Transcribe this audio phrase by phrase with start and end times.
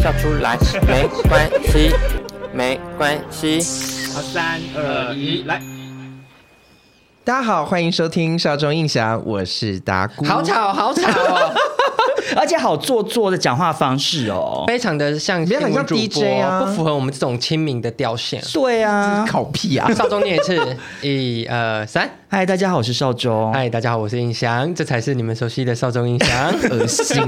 [0.00, 1.90] 笑出来没关系，
[2.52, 3.58] 没关系。
[4.14, 5.60] 好，三二一，来！
[7.24, 10.24] 大家好，欢迎收听少中印象，我是达姑。
[10.24, 11.52] 好吵，好吵哦！
[12.36, 18.40] 而且好做作的讲话方式哦，非常的像，别很像 DJ 啊，不符合我们这种亲民的调性。
[18.54, 19.92] 对啊，考屁啊！
[19.94, 22.08] 少中念一次，一二三。
[22.28, 23.52] 嗨，大家好，我是少中。
[23.52, 26.54] 嗨，大家好，我是印象，这才是你们熟悉的少中印象。
[26.70, 27.20] 恶心。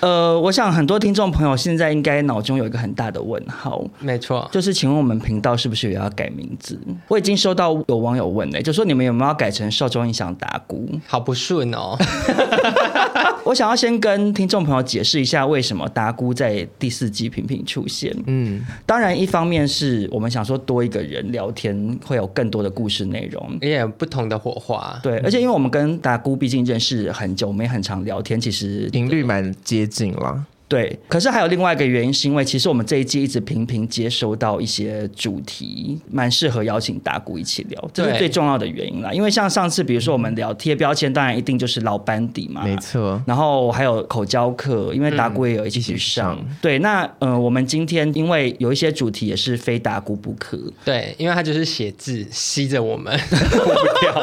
[0.00, 6.78] 呃，我想很多听众朋友现在应该脑中有一个很大的问号，没错，就是请问我们频道是不是也要改名字？
[7.08, 10.88] 我已经收到有网友问呢，就说你们有没有要改成少中印象达菇？
[11.06, 11.96] 好不顺哦。
[13.46, 18.14] 我想要先跟听众朋友解释一下，为什么达姑在第四季频频出现。
[18.26, 25.00] 嗯，当然一方面是我们想说多一个人聊天会有更多的故事内容，也有不同的火花。
[25.02, 29.86] 对，而且因为我们跟达姑毕竟认识很久，我们也很常聊天，其实频率蛮接。
[29.86, 30.98] 近了，对。
[31.08, 39.12] 可是还有另外一个原因，是因为其实我们这一季一直频频接收到一些主题，蛮适合邀请达古一起聊，这是最重要的原因啦。
[39.12, 43.20] 因为像上次，比如说我们聊贴标签，当然一定就是老班底嘛，没错。
[43.26, 46.36] 然后还有口交课，因为达古也有一起去上。
[46.40, 54.14] 嗯、对，那呃，我们今天因为有一些主题也是非达古不可，对，因为他就是写字吸着我们脱 不掉。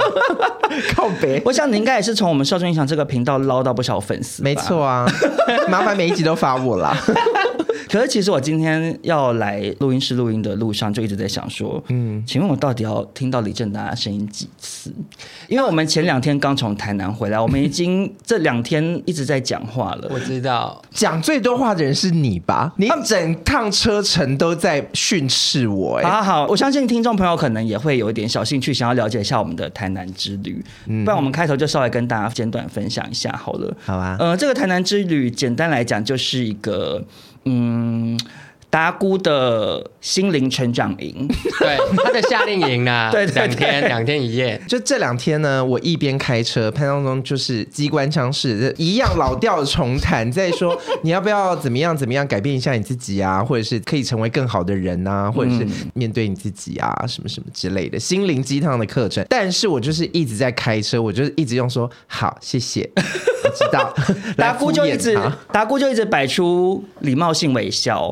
[0.96, 5.06] 靠北，我想你应该也是从我们少中印象这个频道捞到不少粉丝，没错啊，
[5.70, 6.96] 麻烦每一集都发布了。
[7.94, 14.92] 可是其实我今天要来录音室录音的路上，就一直在想说，嗯，请问我到底要听到李正达的声音几次？
[15.48, 20.10] 因为我们前两天刚从台南回来，我们已经这两天一直在讲话了。
[20.12, 22.74] 我知道，讲最多话的人是你吧？
[22.78, 25.98] 你整趟车程都在训斥我。
[25.98, 30.66] 哎，好好，我相信听众朋友可能也会有一点小兴趣，想要了解一下我们的台南之旅。
[30.88, 33.72] 嗯，不然我们开头就稍微跟大家简短分享一下好了。
[33.86, 37.00] 好啊，呃，这个台南之旅简单来讲就是一个。
[37.46, 38.18] 嗯，
[38.74, 41.28] 达姑的心灵成长营，
[41.60, 44.60] 对，他的夏令营啊， 对，两天两天一夜。
[44.68, 59.24] 就这两天呢，我一边开车，潘当中就是机关枪式，一样老调重弹，在说你要不要怎么样怎么样改变一下你自己啊，或者是可以成为更好的人啊，或者是面对你自己啊，什么什么之类的心灵鸡汤的课程。
[59.30, 62.90] 但是我就是一直在开车，我就是一直用说好，谢谢。
[62.96, 63.94] 我知道，
[64.36, 65.16] 达姑就一直
[65.52, 68.12] 达姑就一直摆出礼貌性微笑。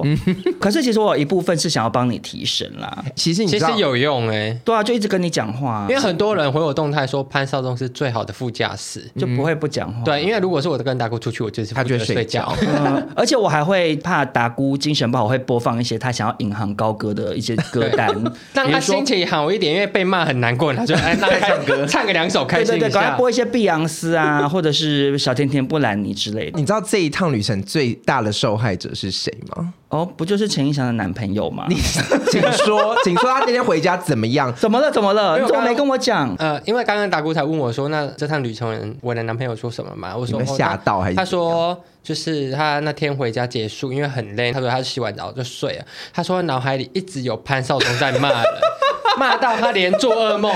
[0.60, 3.04] 可是其实我有一部分是想要帮你提神啦。
[3.16, 5.86] 其实你其实有用哎、欸，对啊，就一直跟你讲话。
[5.90, 10.04] 因为很多人回我动态说潘少忠是最好的副驾驶，就不会不讲话。
[10.04, 12.54] 对，因为如果是我跟达姑出去，我就是他就会睡觉。
[12.62, 18.10] 嗯、而且我还会怕达姑精神不好，会播放一些他想要引吭高歌的一些歌单，
[18.54, 19.74] 让他心情好一点。
[19.74, 22.88] 因为被骂很难过，他就哎，那唱歌，唱个两首开心一下。
[22.88, 26.60] 对对对，赶快播一些碧昂斯啊， 或者是小甜甜布兰妮之类的。
[26.60, 29.74] 你知道这一趟旅程最大的受害者是谁吗？
[29.92, 31.66] 哦，不就是陈意翔的男朋友吗？
[31.70, 31.76] 你
[32.32, 34.54] 请说， 请说他那天回家怎么样？
[34.56, 34.90] 怎么了？
[34.90, 35.38] 怎么了？
[35.38, 36.34] 你怎么没跟我讲？
[36.40, 40.16] 呃，因为刚刚达姑才问我说，那这趟旅程我的男朋友说什么嘛？
[40.16, 41.16] 我说吓到还是？
[41.18, 45.86] 他说就是他那天回家结束，因为很累，他说他洗完澡就睡了。
[46.14, 48.44] 他说脑海里一直有潘少忠在骂人，
[49.20, 50.54] 骂到他连做噩梦。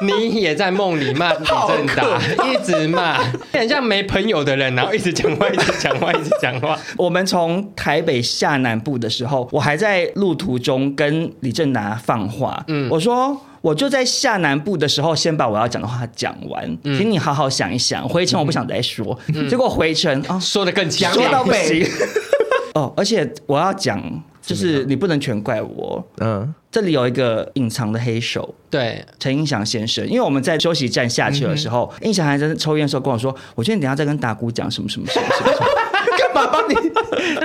[0.00, 2.18] 你也在梦里骂李正达，
[2.48, 3.22] 一直骂，
[3.52, 6.78] 很像没朋友的人，然后一直讲话，一直讲话，一直讲话。
[6.96, 18.08] 我们从台北下南部的时候，我还在路途中跟李正达放话，嗯，我说我就在下南部的时候，先把我要讲的话讲完，嗯，请你好好想一想。
[18.08, 21.86] 回程我不想再说，嗯，结果回程啊，说的更强，说到北。
[22.74, 24.02] 哦，而且我要讲。
[24.46, 35.93] 就是你不能全怪我，嗯，这里有一个隐藏的黑手，对，陈映祥先生，因为我们在休息站下去的时候，印祥还在抽烟的时候跟我说，我觉得你等下再跟大姑讲什么什么什么什么。
[36.34, 36.74] 干嘛帮你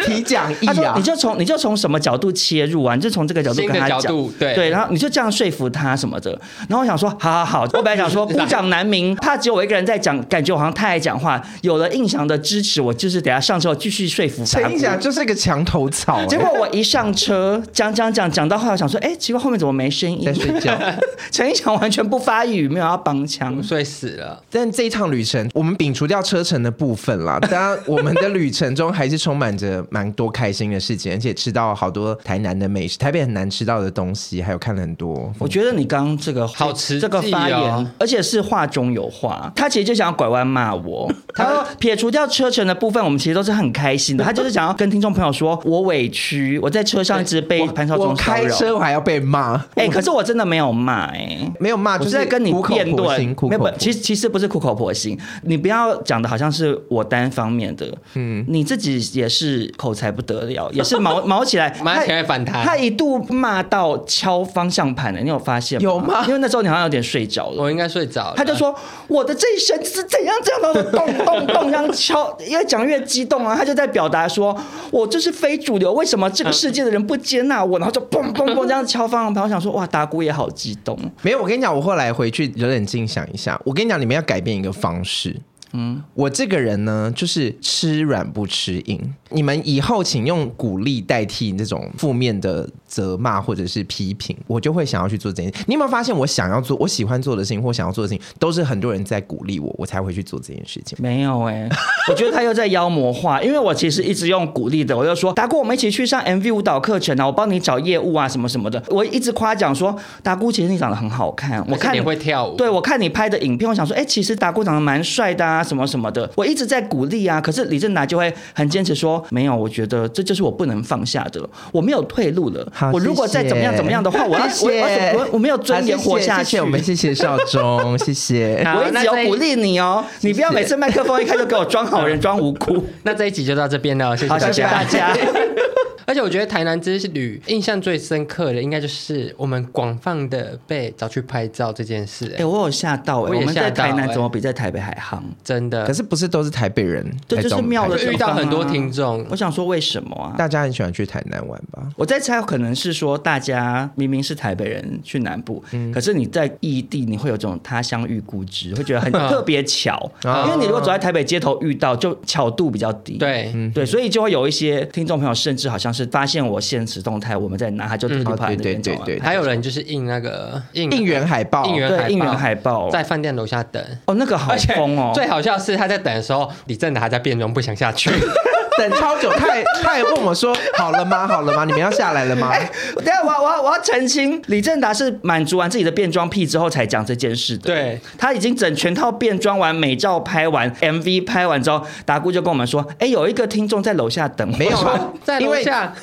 [0.06, 0.94] 提讲义啊？
[0.98, 2.96] 你就从你就从什么角度切入啊？
[2.96, 4.02] 你就从这个角度跟他讲，
[4.40, 6.32] 对对，然后你就这样说服他什么的。
[6.68, 11.42] 然后我想说，好好好，我本来想说孤掌难鸣，怕只有我一个人在讲，感觉我好像太爱讲话。
[11.62, 14.60] 有了印象的支持，我就是等下上车继续说服他。
[14.60, 16.26] 陈印象就是一个墙头草。
[16.26, 20.26] 结果我一上车讲讲讲讲到后来，想说，哎，奇怪，后面怎么没声音？
[20.26, 20.78] 在睡觉。
[21.32, 24.42] 陈印象完全不发语，没有要帮腔，睡死了。
[24.50, 28.70] 但这一趟旅程， 我们摒除掉车程的部分啦，当然我们的旅程。
[28.80, 35.32] 中还是充满着蛮多开心的事情，而且吃到好多台南的美食，台北很难吃到的东西，还有看了很多。
[35.38, 39.52] 我觉得你刚刚这个好吃哦这个发言，而且是话中有话。
[39.56, 41.12] 他其实就想要拐弯骂我。
[41.36, 44.24] 他说 撇除掉车程的部分，我们其实都是很开心的。
[44.24, 48.44] 他就是想要跟听众朋友说，我委屈，我在车上一直被潘少中骚扰。
[48.44, 49.56] 开车我还要被骂。
[49.76, 53.20] 哎、欸，可是我真的没有骂，哎，没有骂，我是在跟你辩论。
[53.50, 57.86] 没有，其实其实不是苦口婆心，你不要讲的好像是我单方面的。
[58.14, 62.64] 嗯，你自己也是口才不得了， 也是毛毛起来，毛起来反弹。
[62.64, 65.84] 他一度骂到敲方向盘的，你有发现吗？
[65.84, 66.24] 有吗？
[66.28, 68.34] 因为那时候你好像有点睡着了，我应该睡着了。
[68.38, 68.76] 他就说
[69.08, 73.56] 我的这一生是怎样这样的咚咚咚这样敲， 越讲越激动啊！
[73.56, 74.56] 他就在表达说，
[74.92, 77.80] 我就是非主流，为什么这个世界的人不接纳我？
[77.80, 79.44] 然后就嘣嘣嘣这样敲方向盘。
[79.44, 80.96] 我想说，哇，达菇也好激动。
[81.24, 85.36] 没有，我跟你讲，我后来回去冷冷静想一下，我跟你讲，你们要改变一个方式。
[85.74, 89.14] 嗯，我这个人呢，就是吃软不吃硬。
[89.30, 95.64] 你们以后请用鼓励代替那种负面的责骂或者是批评，我就会想要去做这件事。
[95.68, 100.98] 你有没有发现，我想要做、我喜欢做的事情或想要做的事情，都是很多人在鼓励我，我才会去做这件事情。
[101.00, 101.70] 没有哎、欸，
[102.10, 108.84] 我觉得他又在妖魔化，因为我其实一直用鼓励的，我就说达姑，我们一起去上 MV 舞蹈课程啊，我帮你找业务啊，什么什么的。
[108.88, 116.00] 我一直夸奖说达姑，其实你长得很好看，我看你会跳舞，对，我看你拍的影片，我想说，哎、欸，其实达姑长得蛮帅的啊，什么什么。
[116.00, 122.66] 什么的，我一直在鼓励啊，可是李正达就会很坚持说，没有，我觉得这就是我不能放下的，我没有退路了。
[122.80, 126.58] 好，我如果再怎么样怎么样的话，我要我我我没有尊严活下去。
[126.62, 128.64] 我们，谢谢少中， 谢谢。
[128.64, 132.82] 我一直有鼓励你哦，你不要每次麦克风一开就给我装好人装无辜。
[133.04, 135.14] 那这一集就到这边了，谢谢大家。
[136.10, 142.34] 而且我觉得台南之旅印象最深刻的，应该就是我们广泛的被找去拍照这件事。
[142.36, 143.36] 哎，我有吓到哎！
[143.36, 145.20] 我们在台南怎么比在台北还夯？
[145.44, 145.86] 真的。
[145.86, 147.06] 可是不是都是台北人？
[147.28, 149.24] 这就是妙的，遇到很多听众。
[149.30, 150.34] 我想说为什么啊？
[150.36, 151.88] 大家很喜欢去台南玩吧？
[151.96, 155.64] 我在猜，可能是说大家明明是台北人去南部，
[155.94, 160.12] 可是你在异地，你会有这种他乡遇故知，会觉得很 特别巧。
[160.24, 163.20] 因为你如果走在台北街头遇到，就巧度比较低。
[163.20, 166.80] 对对，所以就会有一些听众朋友，甚至好像是发现我现。
[166.90, 168.82] 实动态，我们在拿，他就特地拍那边。
[168.82, 173.84] 对对对，还有人就是印那个应应援海报，应援海报，应援海报，在饭店楼下等。
[174.06, 175.12] 哦，那个好疯哦！
[175.14, 178.10] 最好笑是他在等的时候，李正达还在变装，不想下去。
[178.80, 181.28] 等超久，他也他也问我说：“好了吗？
[181.28, 181.66] 好了吗？
[181.66, 182.52] 你们要下来了吗？”
[182.96, 187.64] 等下我我要我要澄清，李正达是满足完自己的变装癖之后才讲这件事的。
[187.64, 195.94] 对，他已经整全套变装完，美照拍完，MV 拍完之后，达姑就跟我们说：“哎、欸，有一个听众在楼下等。”没有啊， 在楼下，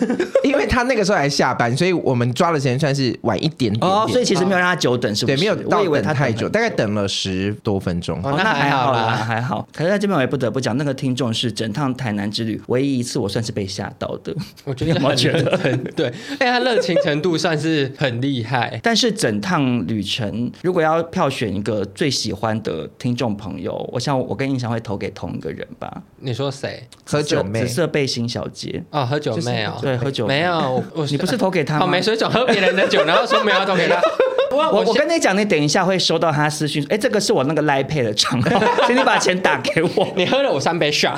[0.44, 5.36] 因为他那个时候还下班，所以我们抓的时间算是晚一点点，哦，所以其实没有让他久等，是不是？
[5.36, 8.18] 对，没有到等他太久，大概等了十多分钟。
[8.22, 9.66] 哦，那还好啦，还好。
[9.74, 13.46] 可是在这边我也不得不讲，那个听众是整趟台南之旅唯一一次我算。
[13.46, 14.34] 是被吓到的，
[14.66, 16.12] 我觉得有没有觉得很 对？
[16.40, 18.80] 哎，他热情程度算是很厉害。
[18.82, 26.02] 但是整趟旅程，如果要票选一个最喜欢的听众朋友，我想我跟印象会投给同一个人吧。
[26.18, 26.82] 你说谁？
[27.08, 28.82] 喝酒妹，紫色背心小姐。
[28.90, 30.82] 哦，喝酒妹哦，对，喝酒没有。
[31.08, 31.80] 你不是投给他吗？
[31.82, 34.02] 好没水准，喝别人的酒，然后说没有投给他。
[34.50, 40.12] 我我我跟你讲，你等一下会收到他私讯，哎，这个是我那个的账号，请你把钱打给我。
[40.16, 41.16] 你喝了我三杯 shot。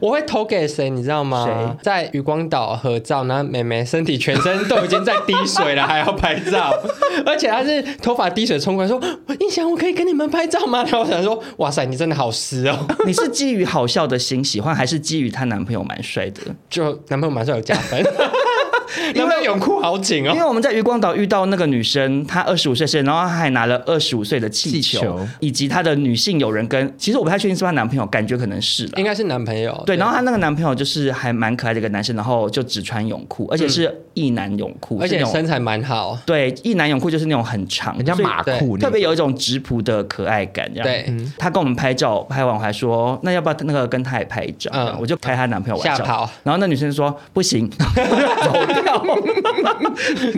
[0.00, 1.44] 我会投给谁，你知道吗？
[1.46, 1.76] 谁？
[1.82, 6.72] 在渔光岛合照，然后妹妹身体全身都已经在滴水了，还要拍照，
[7.26, 9.00] 而且她是头发滴水冲过来说
[9.40, 16.40] ：“印象我可以跟你们拍照吗？”然后我想说：“哇塞，你真的好湿哦！” 你是基于好笑的心喜欢，还是基于她男朋友蛮帅的？
[16.70, 18.02] 就男朋友蛮帅有加分。
[19.14, 29.72] 因为泳裤好紧哦，因为我们在渔光岛遇到那个女生，她二十五岁生日，然后她还拿了二十五岁的气球，以及她的女性友人跟，其实我不太确定是她男朋友，感觉可能是，应该是男朋友。
[29.86, 29.98] 对，对。
[29.98, 36.18] 然后她那个男朋友就是还蛮可爱的一个男生，然后就只穿泳裤，而且是异男泳裤，嗯、而且身材蛮好。
[36.26, 40.68] 对，一男泳裤就是那种很长，人家马裤，特别有一种质朴的可爱感。
[40.74, 44.72] 这样对，他跟我们拍照，拍完我还说，那要不要那个跟他也拍一张？
[44.74, 46.28] 嗯、我就开他男朋友玩笑，吓跑。
[46.42, 49.04] 然后那女生说不行， 走掉。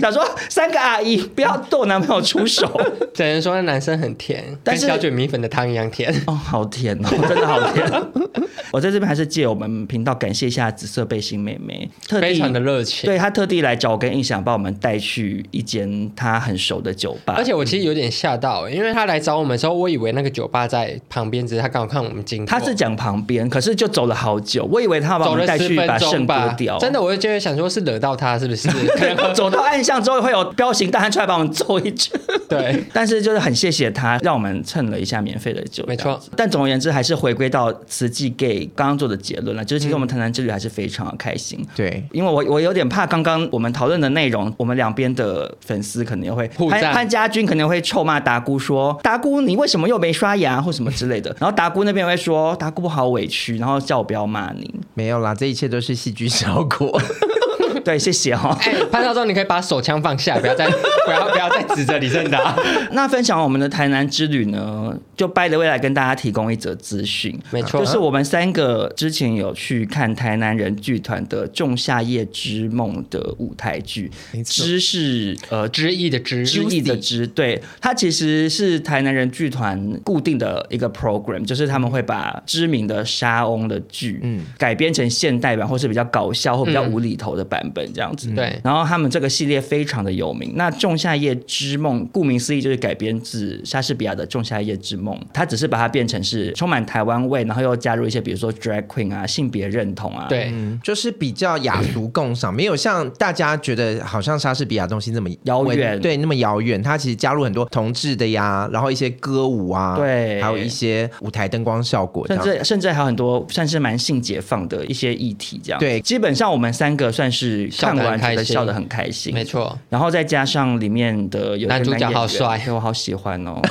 [0.01, 2.69] 想说三个阿姨不要对我男朋友出手，
[3.15, 7.91] 只能说那男生很甜，但是跟小卷米粉的汤一样甜哦，好甜哦，真的好甜。
[8.73, 17.35] 我在这边还是借我们频道感谢一下紫色背心妹妹，特地非常的热情，对她特地来来找我跟印象，把我们带去一间他很熟的酒吧。
[17.37, 22.47] 而且我其实有点吓到，因为他来找我们的时候，我以为那个酒吧在旁边，只是他刚好看我们经过。
[22.47, 26.79] 他是讲旁边，可是就走了好久，我以为他要把我们带去把肾割掉。
[26.79, 28.69] 真的，我就觉得想说是惹到他是不是？
[29.35, 32.21] 走到暗巷之后会有彪形大汉出来把我们揍一拳。
[32.49, 35.85] 对，但是就是很谢谢他，让我们蹭了一下免费的酒。
[35.87, 41.65] 没错，但总而言之还是回归到慈济 Gay 刚刚做的结论了，就是其实我们谈谈之旅还是非常的开心。
[41.77, 54.75] 对，因为我我有点怕刚刚我们讨论的内容，我们两边的粉丝可能也会潘潘家军可能会臭骂达姑说达姑你为什么又没刷牙或什么之类的，然后达姑那边会说达姑好委屈，然后叫我不要骂你。
[54.95, 57.01] 没有啦，这一切都是戏剧效果。
[57.85, 58.59] 对，谢谢哈、哦。
[58.61, 60.67] 哎、欸，潘少忠，你可以把手枪放下，不要再
[61.07, 62.57] 不要不要再指着李正达。
[62.93, 67.39] 那分享我们的台南之旅呢，就 by the way 来跟大家提供一则资讯。
[67.51, 74.11] 没错，就是我们三个之前有去看台南人剧团的《仲夏夜之梦》的舞台剧。
[74.45, 77.27] 知是呃知意的知，知意的知。
[77.27, 87.91] 对，它其实是台南人剧团固定的一个 program，就是他们会把知名的莎翁的剧，嗯，改编成现代版，或是比较搞笑或比较无厘头的版本。
[87.93, 88.59] 这样子，对。
[88.63, 90.53] 然后他们这个系列非常的有名。
[90.55, 106.81] 那《仲夏夜之梦》顾名思义就是改编自莎士比亚的《仲夏夜之梦》，它只是把它变成是充满台湾味，然后又加入一些比如说 drag queen 啊、性别认同啊，对，嗯、就是比较雅俗共赏，没有像大家觉得好像莎士比亚东西那么遥远，对，那么遥远。
[106.81, 115.81] 它其实加入很多同志的呀，然后一些歌舞啊，对，还有一些舞台灯光效果，甚至甚至还有很多算是蛮性解放的一些议题，这样。
[115.81, 117.60] 对，基本上我们三个算是。
[117.69, 119.77] 看完觉得笑得很开心，没错。
[119.89, 123.61] 然后再加上里面的有男主角好帅，我好喜欢哦。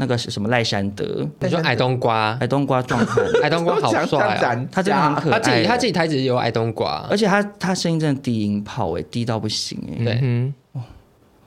[0.00, 1.28] 那个是什么赖山德？
[1.40, 4.66] 你说矮冬瓜，矮冬瓜壮汉， 矮冬瓜好帅啊！
[4.70, 10.04] 他真的很可爱，他自己他自己台词有矮冬瓜，而且他他声音真的低音炮哎，低到不行哎。
[10.04, 10.52] 对。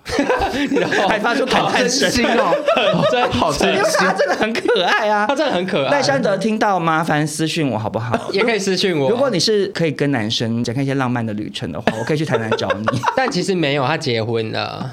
[1.08, 5.92] 还发出感叹声哦，真好真，因为他真的很可爱啊，他真的很可爱。
[5.92, 8.30] 赖山德听到麻烦私讯我好不好？
[8.34, 9.10] 也可以私讯我。
[9.10, 12.86] 如果你是可以跟男生展开一些浪漫的旅程的话，我可以去台南找你。
[13.16, 14.90] 但其实没有，他结婚了。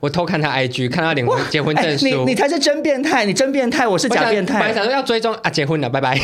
[0.00, 2.06] 我偷看他 IG，看他领结婚证书。
[2.06, 4.58] 你你才是真变态，你真变态，我是假变态。
[4.58, 6.18] 本来想说要追踪啊，结婚了，拜拜。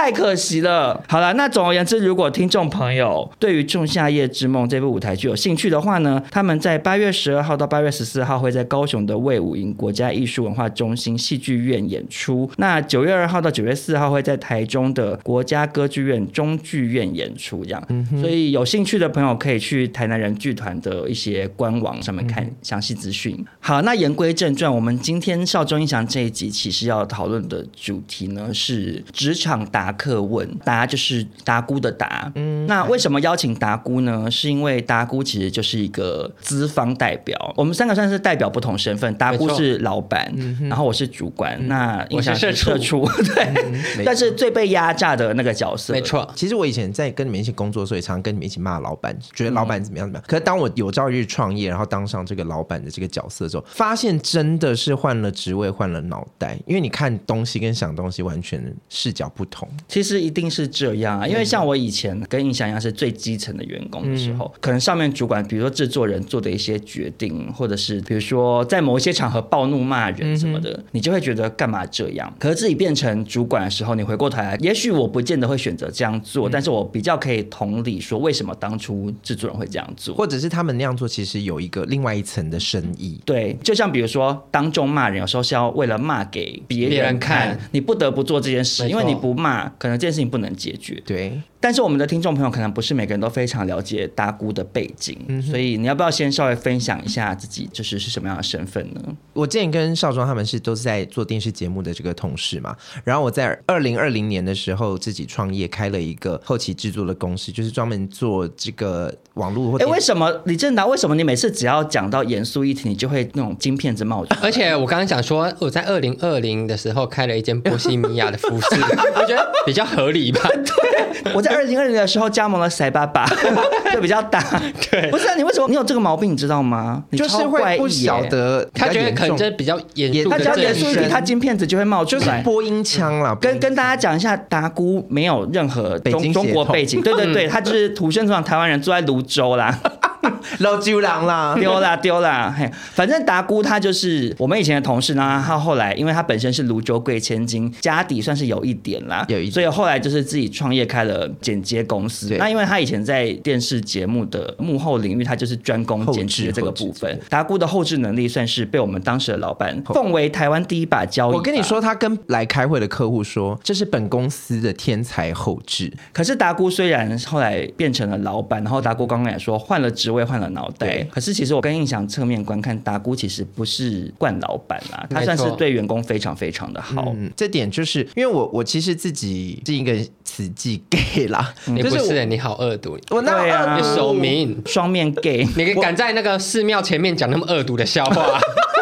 [0.00, 0.98] 太可惜了。
[1.06, 12.50] 好了，那总而言之，如果听众朋友对于《仲夏夜之梦》这部舞台剧有兴趣的话呢，他们在八月十二号到八月十四号会在高雄的魏武营国家艺术文化中心戏剧院演出。
[12.56, 17.62] 那九月二号到九月四号会在台中的国家歌剧院中剧院演出。
[17.62, 23.36] 这样，嗯、所以有兴趣的朋友可以去台南人剧团的一些官网上面看详细资讯。
[23.38, 29.89] 嗯、好，那言归正传，我们今天少中音响这一集其实要讨论的主题呢是职场打。
[29.90, 32.30] 答客问，答就是达姑的答。
[32.36, 34.30] 嗯，那为什么邀请达姑呢？
[34.30, 39.12] 是因为达姑其实就是一个资方代表，我们三个算是代表不同身份。
[39.14, 43.04] 达姑是老板，嗯、然后我是主管，嗯、那我想是社畜，
[43.34, 43.44] 对。
[43.64, 46.28] 嗯、但是最被压榨的那个角色，没错。
[46.36, 50.24] 其实我以前在跟你们一起工作，所以常常跟你们一起骂老板，觉得老板怎么样怎么样。
[50.24, 59.68] 嗯、可是当我有朝一日创业，然后当上这个老板的这个角色之后，发现真的是换了职位，换了脑袋，因为你看东西跟想东西完全视角不同。
[59.88, 72.32] 其实一定是这样啊，因为像我以前跟印象一样是最基层的员工的时候，嗯、可能上面主管，比如说制作人做的一些决定，或者是比如说在某一些场合暴怒骂人什么的，嗯、你就会觉得干嘛这样？
[72.38, 83.20] 可是自己变成主管的时候，你回过头来，也许我不见得会选择这样做，嗯、但是我比较可以同理说，为什么当初制作人会这样做，或者是他们那样做其实有一个另外一层的深意。
[83.24, 87.68] 对，就像比如说当众骂人，有时候是要为了骂给别人看，人看。
[87.72, 91.02] 你不得不做这件事，因为你不骂，可能这件事情不能解决。
[91.06, 91.40] 对。
[91.62, 99.02] 但是我们的听众朋友可能不是每个人都非常了解大姑的背景，嗯、所以你要不要先稍微分享一下自己就是是什么样的身份呢？
[99.34, 102.74] 我之前跟少庄他们是都是在做电视节目的这个同事嘛，
[103.04, 109.76] 然后我在二零二零年的时候自己创业开了一个后期制作的公司，就是专门做这个网络。
[109.76, 110.86] 哎，为什么李正达？
[110.86, 114.40] 为什么你每次只要讲到严肃议题，你就会那种金片子冒出来？
[114.42, 118.80] 而且我刚刚讲说我在二零二零的时候开了一间波西米亚的服饰，
[119.14, 120.40] 我觉得 比较合理吧？
[120.52, 122.30] 对，我在二零二零的时候。
[122.30, 123.26] 加盟了塞爸爸，
[123.92, 124.40] 就比较大。
[124.88, 126.30] 对，不是啊，你为什么你有这个毛病？
[126.32, 127.02] 你知道吗？
[127.10, 133.34] 你就是会不晓得，他觉得可能这比较严肃，他只要严肃一点，他金片子就会冒出来，播音腔了。
[133.36, 139.76] 跟跟大家讲一下，达姑没有任何中中国背景，对对对，他就是土生土长台湾人，住在泸州啦。
[140.60, 145.42] 老酒郎啦，丢啦丢啦，嘿，反正达姑她就是我们以前的同事呢。
[145.46, 152.28] 她后来因为她本身是泸州贵千金，家底算是有一点啦，有一点，所以后来就是自己创业开了剪接公司。
[152.28, 157.18] 对那因为她以前在电视节目的幕后领域，她就是专攻剪辑这个部分。
[157.28, 161.34] 达姑的后置能力算是被我们当时的老板奉为台湾第一把交椅。
[161.34, 165.92] 我跟你说，他跟来开会的客户说，这是本公司的天才后置。
[166.12, 177.12] 可是达姑虽然后来变成了老板，然后达姑刚刚也说换了职位换了脑袋，可是其实我跟印象侧面观看，达姑其实不是惯老板啦，他算是对员工非常非常的好。
[177.16, 188.40] 嗯，这点就是因为我我其实自己是一个死记 gay 啦，你不是你好恶毒，我那对啊，守明双面 gay， 你敢在那个寺庙前面讲那么恶毒的笑话？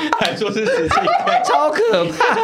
[0.20, 0.94] 还说是慈济，
[1.44, 2.36] 超可怕！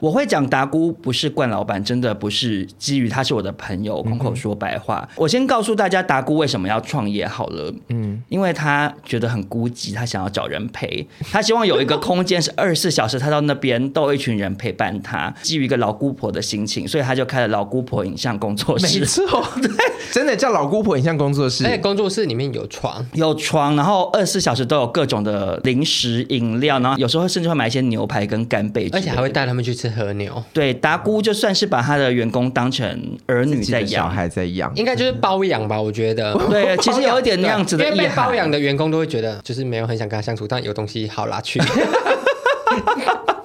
[0.00, 5.06] 我会讲达姑不是惯老板，真的不是基于他是我的朋友，空口说白话。
[5.10, 7.72] 嗯、我先告诉大家，达姑为什么要创业好了。
[7.88, 15.32] 嗯，因为他觉得很孤寂，他想要找人陪，他希望有一个空间是 二十四小时，他到那边都有一群人陪伴他。
[15.42, 19.00] 基于一个老姑婆的心情，所以他就开了老姑婆影像工作室。
[19.00, 19.70] 没错，对，
[20.12, 21.64] 真的叫老姑婆影像工作室。
[21.66, 30.42] 而且工作室里面有床，有床，然后二十四小时都有各种的零食饮料，然后有时候甚至会买一些牛排跟干贝，而且还会带他们去吃和牛。
[30.52, 32.86] 对，达姑就算是把他的员工当成
[33.26, 35.80] 儿女在养，小孩在养，应该就是包养吧？
[35.80, 36.34] 我觉得。
[36.48, 41.60] 对，其实有一点那样子的，因为被包养的员工都会觉得，就是没有很想跟他相处，但有东西好拿去。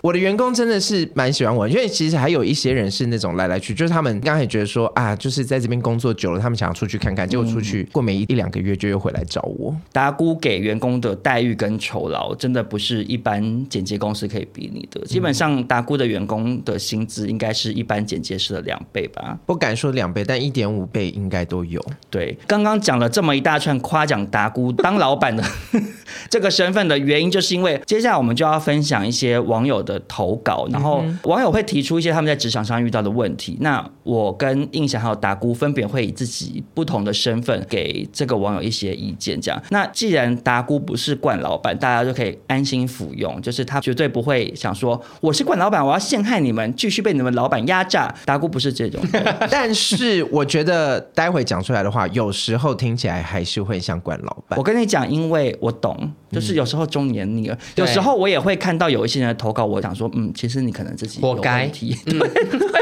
[0.05, 9.75] 我的员工真的是蛮喜欢我，因为其实还有一些人是那种来来去，就是他们刚才觉得说啊，就是在这边工作久了，他们想要出去看看，结果出去过没一一两个月就又回来找我。
[9.91, 15.03] 达姑给员工的待遇跟酬劳，真的不是一般剪接公司可以比拟的。
[15.07, 19.35] 基本上达姑的员工的薪资应该是一般剪接师的两倍吧？
[19.47, 21.83] 不敢说两倍，但一点五倍应该都有。
[22.11, 25.43] 对，刚刚讲了这么一大串夸奖达姑当老板的
[26.29, 29.94] 这个身份的原因，就是因为接下来我们就要分享一些网友的。
[30.07, 33.57] 投稿，然后网友会提出一些他们在职场上遇到的问题。
[33.61, 39.39] 那我跟印象还有达姑分别会以自己不同的身份给这个网友一些意见。
[39.39, 48.13] 这样，那既然达姑不是惯老板，大家就可以安心服用，就是他绝对不会想说我是惯老板，我要陷害你们，继续被你们老板压榨。
[48.25, 49.01] 达姑不是这种，
[49.49, 54.57] 但是我觉得待会讲出来的话，有时候听起来还是会像惯老板。
[54.57, 59.84] 我跟你讲，因为我懂，就是有时候忠言逆耳，有时候我也会看到有一些人的投稿，我。
[59.85, 61.95] 想说，嗯，其实你可能自己有问题。
[62.07, 62.17] 嗯、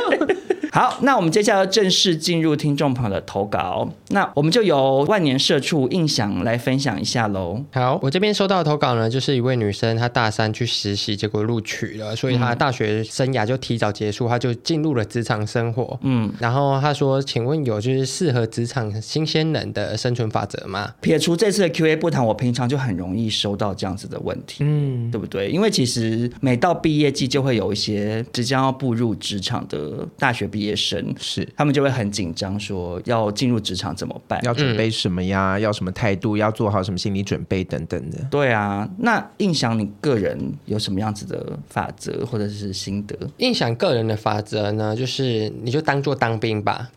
[0.09, 0.22] 对。
[0.73, 3.87] 好，那我们接下来正式进入听众朋友的投稿。
[4.07, 7.63] 那我们就由万年社畜印象来分享一下喽。
[7.71, 15.95] 好，我这边收到的投稿呢，就是一位女生，她大三去实习，结果录取了，所以她大学生涯就提早结束，她就进入了职场生活。
[16.01, 25.51] 嗯，然后她说：“请问有就是适合职场新鲜人的生存法则吗？”撇除这次的 Q&A 不谈，我平常就很容易收到这样子的问题，嗯，对不对？
[25.51, 30.62] 因为其实每到毕业季，就会有一些即将要步入职场的大学毕业。
[30.63, 34.39] 毕业生是，他们就会很紧张，说要进入职场怎么办？
[34.45, 35.57] 要准备什么呀？
[35.57, 36.37] 嗯、要什么态度？
[36.37, 38.17] 要做好什么心理准备等等的。
[38.31, 43.13] 对啊，那印象你个人有什么样子的法则或者是心得？
[43.39, 46.89] 印象个人的法则呢，就是你就当做当兵吧。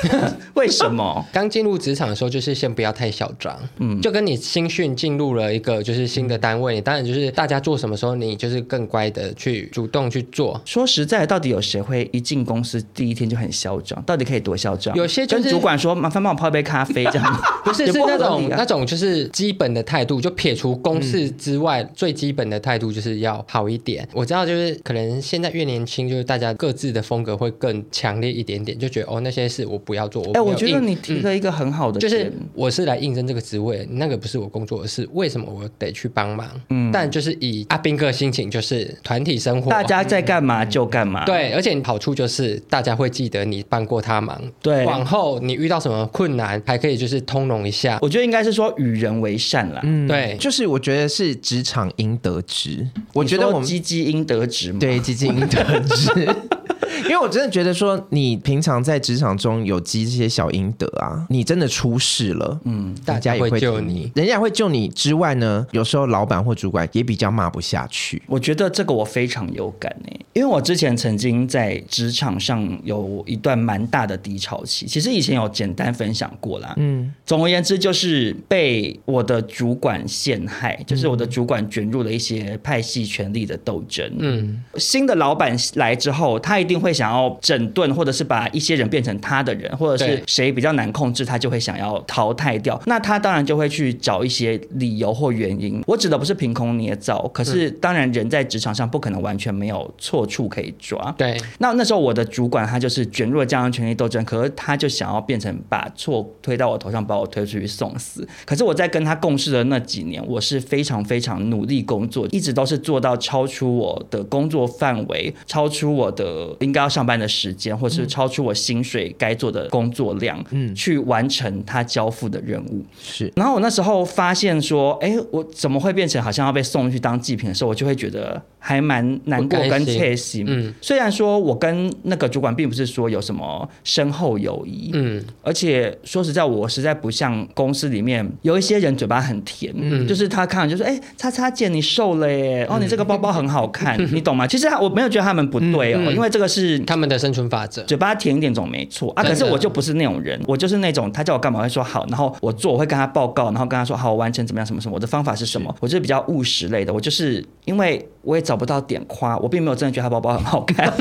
[0.52, 1.24] 为什么？
[1.32, 3.58] 刚进入职场的时候，就是先不要太嚣张。
[3.78, 10.60] 嗯，就跟你新训进入了一个就是新的单位，你当然就是大家做什么时候，你就是更乖的去主动去做。
[10.66, 14.92] 说实在，到底有谁会一进公司第一一天就很嚣张，到底可以多嚣张？
[14.96, 24.06] 有些、就是、跟主管说，麻烦帮我泡一杯咖啡，这样 不是是那种那种就是基本的态度，就撇除公事之外，嗯、最基本的态度就是要好一点。
[24.12, 30.24] 我知道，就是可能现在越年轻，就是大家各自的风格会更强烈一点点，就觉得哦，那些事我不要做。
[30.24, 36.48] 哎、欸，我觉得你提了一个很好的、嗯，就是我是来应征这个职位，那个不是我工作的事，为什么我得去帮忙？
[36.70, 41.24] 嗯，但就是以阿斌哥心情，就是团体生活，大家在干嘛就干嘛。
[41.24, 43.44] 对，而且好处就是大家会记得。
[43.44, 47.98] 你帮过他忙，对，往后你遇到什么困难，还可以就是通融一下。
[48.00, 52.88] 我觉得应该是说与人为善啦，嗯，对，就是我觉得是职场应得值。
[53.12, 56.34] 我觉得我们积积应得值嘛，对，积积应得值。
[57.02, 68.22] 因为我真的觉得说，你平常在职场中有积这些小阴德啊，你真的出事了，嗯，大家也会救你，人家会救你之外呢，有时候老板或主管也比较骂不下去。
[68.26, 86.83] 我觉得这个我非常有感诶，因为我之前曾经在职场上有一段蛮大的低潮期，其实以前有简单分享过啦，嗯，总而言之就是被我的主管陷害，就是我的主管卷入了一些派系权力的斗争，嗯，新的老板来之后，他一定。
[86.84, 92.78] 会想要整顿，或者是把一些人变成他的人，或者是谁比较难控制，他就会想要淘汰掉。
[92.84, 95.82] 那他当然就会去找一些理由或原因。
[95.86, 101.10] 我指的不是凭空捏造，可是当然人在职场上不可能完全没有错处可以抓。
[101.16, 108.28] 对，那那时候我的主管他就是卷入了这样的权力斗争，可是他就想要变成把错推到我头上，把我推出去送死。
[108.44, 122.84] 可是我在跟他共事的那几年，我是非常非常努力工作，一直都是做到超出我的工作范围，超出我的应该要上班的时间，或是超出我薪水该做的工作量，嗯，去完成他交付的任务。
[123.00, 130.44] 是，然后我那时候发现说，哎，我怎么会变成好像要被送去当祭品的时候，我就会觉得还蛮难过跟窃喜。
[130.46, 144.46] 嗯，虽然说我跟那个主管并不是说有什么深厚友谊，嗯，而且说实在，我实在不像公司里面有一些人嘴巴很甜，嗯，就是他看了就说，哎，叉叉姐你瘦了耶，哦，你这个包包很好看， 你懂吗？
[144.46, 149.22] 其实我没有觉得他们不对哦，因为这个是他们的生存法则，嘴巴甜一点总没错啊。
[149.22, 160.92] 可是我就不是那种人，我就是那种他叫我干嘛会说好，然后我做我会跟他报告，然后跟他说好，我完成怎么样什么什么，我的方法是什么，我就是比较务实类的，我就是因为我也找不到点夸，我并没有真的觉得他包包很好看。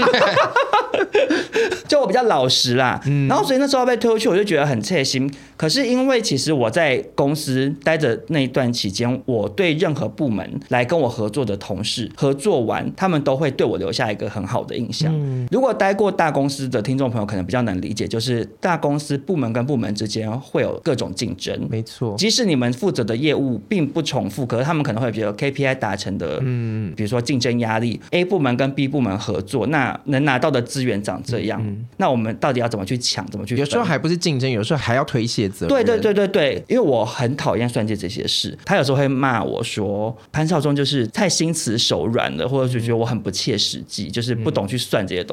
[1.87, 5.31] 就我比较老实啦，然后所以那时候被推出去，我就觉得很刺心。
[5.55, 15.13] 可是因为其实我在公司待着那一段期间，我对任何部门来跟我合作的同事合作完，他们都会对我留下一个很好的印象。
[15.51, 22.15] 如果待过大公司的听众朋友可能比较能理解，就是大公司部门跟部门之间会有各种竞争，没错。
[22.17, 31.63] 即使你们负责的业务并不重复，可是他们可能会觉得 KPI 达成的，嗯，比如说竞争压力，A 部门跟 B 部门合作，那能拿到的资源长这样。
[31.97, 33.25] 那我们到底要怎么去抢？
[33.27, 33.55] 怎么去？
[33.55, 35.69] 有时候还不是竞争，有时候还要推卸责任。
[35.69, 38.57] 对对对对对，因为我很讨厌算计这些事。
[38.65, 45.32] 他有时候会骂我说潘少忠就是太心慈手软了，或者就觉得我很不切实际，就是不懂去算这些东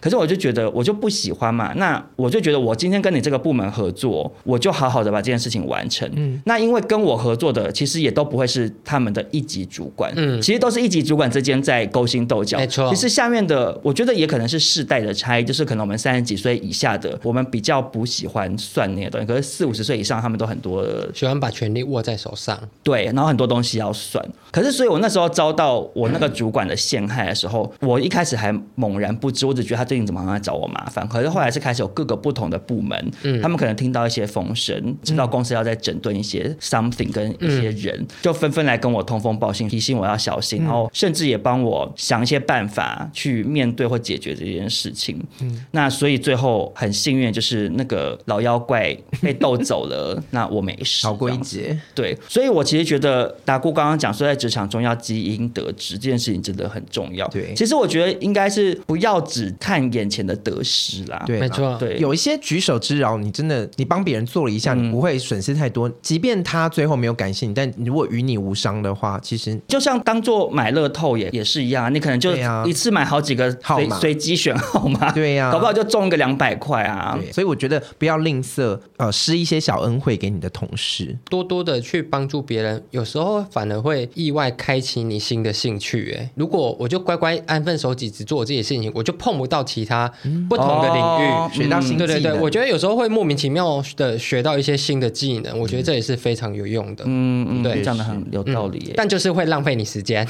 [0.00, 1.72] 可是我就觉得我就不喜欢嘛。
[1.76, 6.10] 那我就觉得我今天跟你这个部门合作，我就好好的把这件事情完成。
[6.16, 6.40] 嗯。
[6.44, 12.58] 那因为跟我合作的其实也都不会是他们的一级主管，嗯，其实都是一级主管之间在勾心斗角。
[12.58, 12.88] 没错。
[12.90, 19.26] 其实下面的我觉得也可能是世代的差异，就是可能我们三十几岁以下的，我们比较不喜欢算那些东西。
[19.26, 20.84] 可是四五十岁以上，他们都很多
[21.14, 22.58] 喜欢把权力握在手上。
[22.82, 24.24] 对，然后很多东西要算。
[24.50, 31.06] 可是，所以我那时候遭到我那个主管的陷害的时候，嗯、我一开始还猛然不知，我只觉得他最近怎么好像在找我麻烦。
[31.08, 45.22] 可是后来是开始有各个不同的部门，嗯，他们可能听到一些风声，知道公司要在整顿一些 something 跟一些人，嗯、就纷纷来跟我通风报信，提醒我要小心，然后甚至也帮我想一些办法去面对或解决这件事情。
[45.40, 51.78] 嗯，那所以最后很幸运，就是那个老妖怪被 斗走了，那我没事，逃过一劫。
[51.94, 57.26] 对，所以我其实觉得达姑刚刚讲说在职场中要积阴德值这件事情真的很重要。
[57.28, 61.22] 对，其实我觉得应该是不要只看眼前的得失啦。
[61.26, 61.76] 对，没错。
[61.78, 65.88] 对，有一些举手之劳，你真的你帮别人做了一下，你不会损失太多。
[66.02, 72.34] 即便他最后没有感谢你，但如果与你无伤的话，其实就像当做买乐透也也是一样，你可能就
[72.66, 77.18] 一次买好几个随随机选号码，对呀，搞不好就中个两百块啊。
[77.32, 86.16] 所以我觉得不要吝啬，呃，施一些小恩惠给你的同事，多多的去帮助别人，有时候反而会意外开启你新的兴趣。
[86.18, 90.10] 哎，如果我就乖乖安分守己，只做我自己的事情，我就碰不到其他
[90.48, 92.06] 不同的领域，学到新的。
[92.06, 97.04] 对对对，我觉得有时候会莫名其妙的学到一些新的技能，我觉得这也是非常有用的。
[97.06, 98.92] 嗯嗯，对，讲的很有道理。
[98.96, 100.26] 但就是会浪费你时间。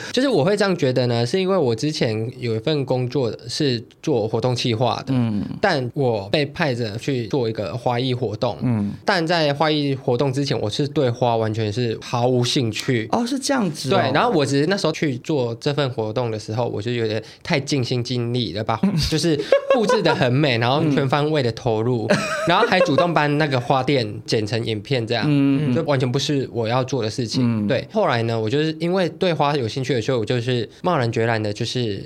[0.12, 13.08] 就是我会这样觉得呢，是因为我之前有一份工作是做活动企划的，嗯，但我被派着去做一个花艺活动，嗯，但在花艺活动之前，我是对花完全是毫无兴趣。
[13.12, 13.90] 哦，是这样子。
[13.90, 19.38] 对，然后我只是那时候去做这份活动的时候，我就有点太尽心尽力了吧， 就是
[19.74, 22.08] 布置的很美，然后全方位的投入，
[22.48, 27.66] 然后还主动帮那个花店剪成影片，这样，嗯，就完全不是我要做的事情。
[27.66, 30.00] 对，后来呢，我就是因为对花有兴趣。
[30.00, 32.02] 所以我就是贸然决然的，就是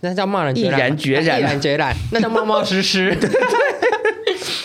[0.00, 3.16] 那叫贸然决然，毅然决然， 毅然决然， 那叫冒冒失失。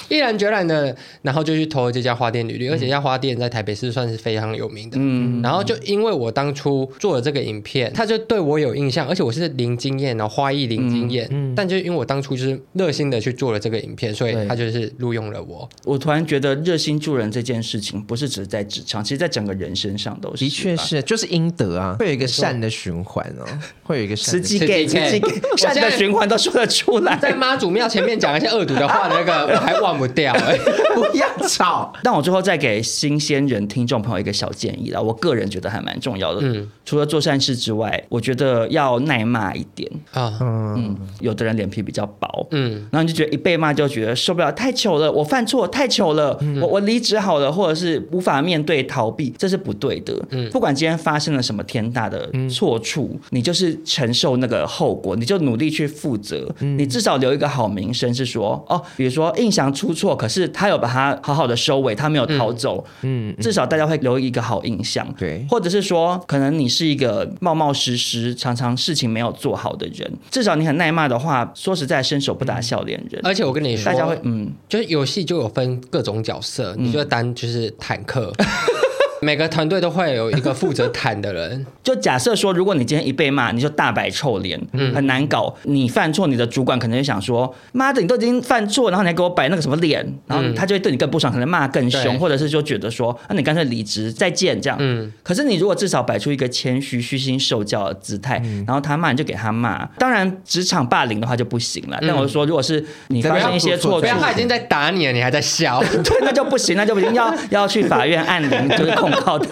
[0.10, 4.98] 对毅然决然的，然后就去投了这家花店履历，而且这家花店在台北市算是非常有名的。
[5.00, 11.28] 嗯，然后就因为我当初做了这个影片，他就对我有印象，而且我是零经验，然后花艺零经验。
[11.30, 15.70] 嗯，但就因为我当初就是热心的去做了这个影片，所以他就是录用了我。
[15.86, 20.46] 我突然觉得热心助人这件事情，不是只是在职场，其实在整个人身上都是。
[20.46, 23.46] 的确是，就是应得啊，会有一个善的循环哦，
[23.84, 24.32] 会有一个善。
[24.32, 25.22] 慈济给，给，
[25.56, 27.16] 善的循环都说得出来。
[27.18, 29.99] 在妈祖庙前面讲一些恶毒的话，那个我还忘。
[30.00, 30.58] 不掉、欸，
[30.96, 31.94] 不要吵。
[32.02, 36.40] 但我最后再给新鲜人听众朋友一个小建议啦，我个人觉得还蛮重要的。
[36.42, 40.38] 嗯，除了做善事之外，我觉得要耐骂一点啊。
[40.42, 50.18] 嗯，有的人脸皮比较薄，嗯，然后你就觉得一被骂就觉得受不了，太糗了，我犯错太糗了，嗯、我我离职好了，或者是无法面对逃避，这是不对的。
[50.30, 56.50] 嗯，不管今天发生了什么天大的错处，嗯、你就是承受那个后果，你就努力去负责。
[56.60, 62.86] 嗯、你至少留一个好名声，是说哦，比如说印象出错，可是他有把它好好的收尾，他没有逃走。
[63.02, 65.08] 嗯，至少大家会留一个好印象。
[65.18, 73.22] 对，或者是说，可能你是一个冒冒失失，常常事情没有做好的人，至少你很耐骂的话，说实在，伸手不打笑脸人。
[73.24, 78.34] 而且我跟你说，大家会嗯，就是游戏就有分各种角色，你就当就是坦克。
[79.22, 81.66] 每个团队都会有一个负责谈的人。
[81.84, 85.54] 就假设说，如果你今天一被骂，你就大摆臭脸，嗯，很难搞。
[85.64, 94.78] 你犯错，你的主管可能就想说：“妈的，你都已经犯错，然后你还给我摆那个什么脸？”然后他就会对你更不爽，可能骂更凶，或者是就觉得说：“那你干脆离职，再见。”这样。
[94.80, 95.12] 嗯。
[95.24, 99.84] 可是你如果至少摆出一个谦虚、虚心受教的姿态，然后他骂你就给他骂。
[99.98, 101.98] 当然，职场霸凌的话就不行了。
[102.02, 109.09] 但我说，如果是你发生一些错误，他已经在打你了，你还在笑， 对，那就不行，那就不行，要要去法院按铃，就是控。
[109.12, 109.48] 好的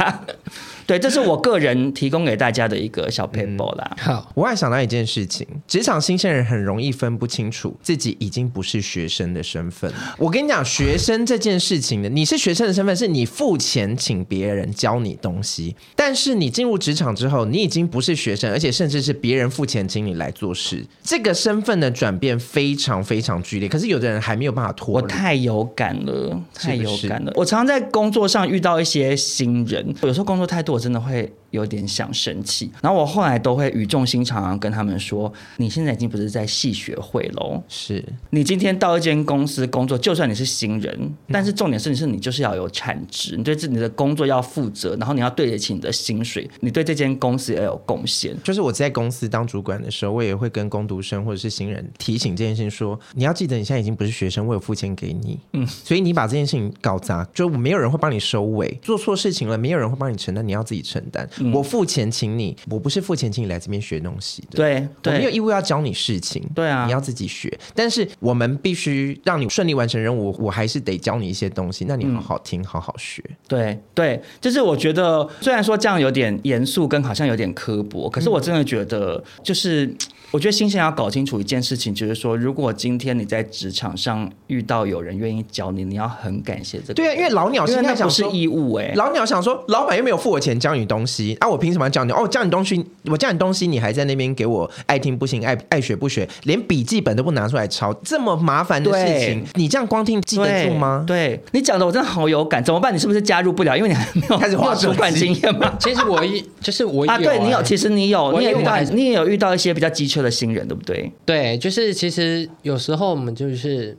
[0.88, 3.98] 对，这是我个人提供给大家的一个小 paper 啦。
[4.00, 9.92] 好，我还想到一件事情，职场新鲜人很容易分不清楚自己已经不是学生的身份。
[10.18, 23.68] 我跟你讲，学生这件事情呢，你是学生的身份，是你付钱请别人教你东西，但是你进入职场之后，你已经不是学生，而且甚至是别人付钱请你来做事，这个身份的转变非常非常剧烈。
[23.68, 24.94] 可是有的人还没有办法脱。
[24.94, 27.32] 我太有感了，太有感了。
[27.32, 27.40] 是是？
[27.40, 30.77] 我常常在工作上遇到一些新人，有时候工作态度。
[30.78, 38.04] 我真的会有点想生气，然后我后来都会语重心长跟他们说：“你现在已经不是在系学会喽，是。
[38.32, 64.58] 你今天到一间公司工作，就算你是新人，但是重点是你是你就是要有产值，你对自己的工作要负责，然后你要对得起你的薪水，你对这间公司也要有贡献。”就是我在公司当主管的时候，我也会跟工读生或者是新人提醒这件事情说：“你要记得你现在已经不是学生，我有付钱给你，嗯，所以你把这件事情搞砸，就没有人会帮你收尾，做错事情了，没有人会帮你承担，你要自己承担。”我付钱请你，我不是付钱请你来这边学东西的。
[64.58, 66.44] 对，对我没有义务要教你事情。
[66.54, 67.52] 对啊，你要自己学。
[67.74, 71.86] 但是我们必须让你顺利完成任务，我还是得教你一些东西。
[71.88, 73.24] 那你好好听，嗯、好好学。
[73.48, 79.94] 对对，就是我觉得，虽然说这样有点严肃，跟好像有点刻薄，可是我真的觉得，就是。
[80.30, 86.96] 我觉得新鲜要搞清楚一件事情，就是说，如果今天你在职场上遇到有人愿意教你，你要很感谢这个。
[86.96, 92.12] 对啊，因为老鸟现在想是义务哎、欸，老鸟想说，老板又没有付我钱教你东西啊，我凭什么要教你？
[92.12, 101.04] 哦，教你东西，我教你东西，你还在那边给我爱听不行，爱爱学不学，连笔记本都不拿出来抄，这么麻烦的事情，你这样光听记得住吗？
[101.06, 102.94] 对，对你讲的我真的好有感，怎么办？
[102.94, 103.76] 你是不是加入不了？
[103.76, 105.74] 因为你还没有开始画主管经验吗？
[105.80, 111.12] 其实我一就是我啊，对你有，其实你有，你也遇到，你也有遇到一些比较机车的新人，对不对？
[111.26, 113.98] 对，就是其实有时候我们就是。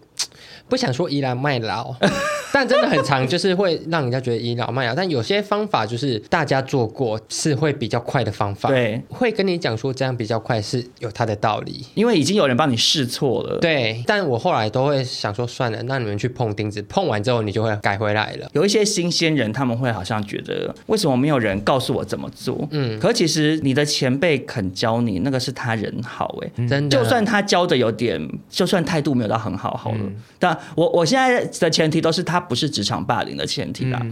[0.69, 1.97] 不想说倚老卖老，
[2.53, 4.95] 但真的很长，就是会让人家觉得倚老卖老。
[4.95, 13.59] 但有些方法就是大家做过是会比较快的方法，对，会跟你讲说这样比较快是有它的道理，因为已经有人帮你试错了。
[13.59, 18.49] 对，但我后来都会想说算了，那你们去碰钉子，碰完之后你就会改回来了。
[18.53, 22.67] 有一些新鲜人他们会好像觉得为什么没有人告诉我怎么做？
[22.71, 30.57] 嗯，可其实你的前辈肯教你，那个是他人好哎、欸，真的，就算他教的有点，就算态度没有到很好好了，嗯、但。
[30.75, 34.05] 我我现在的前提都是他不是职场霸凌的前提啦。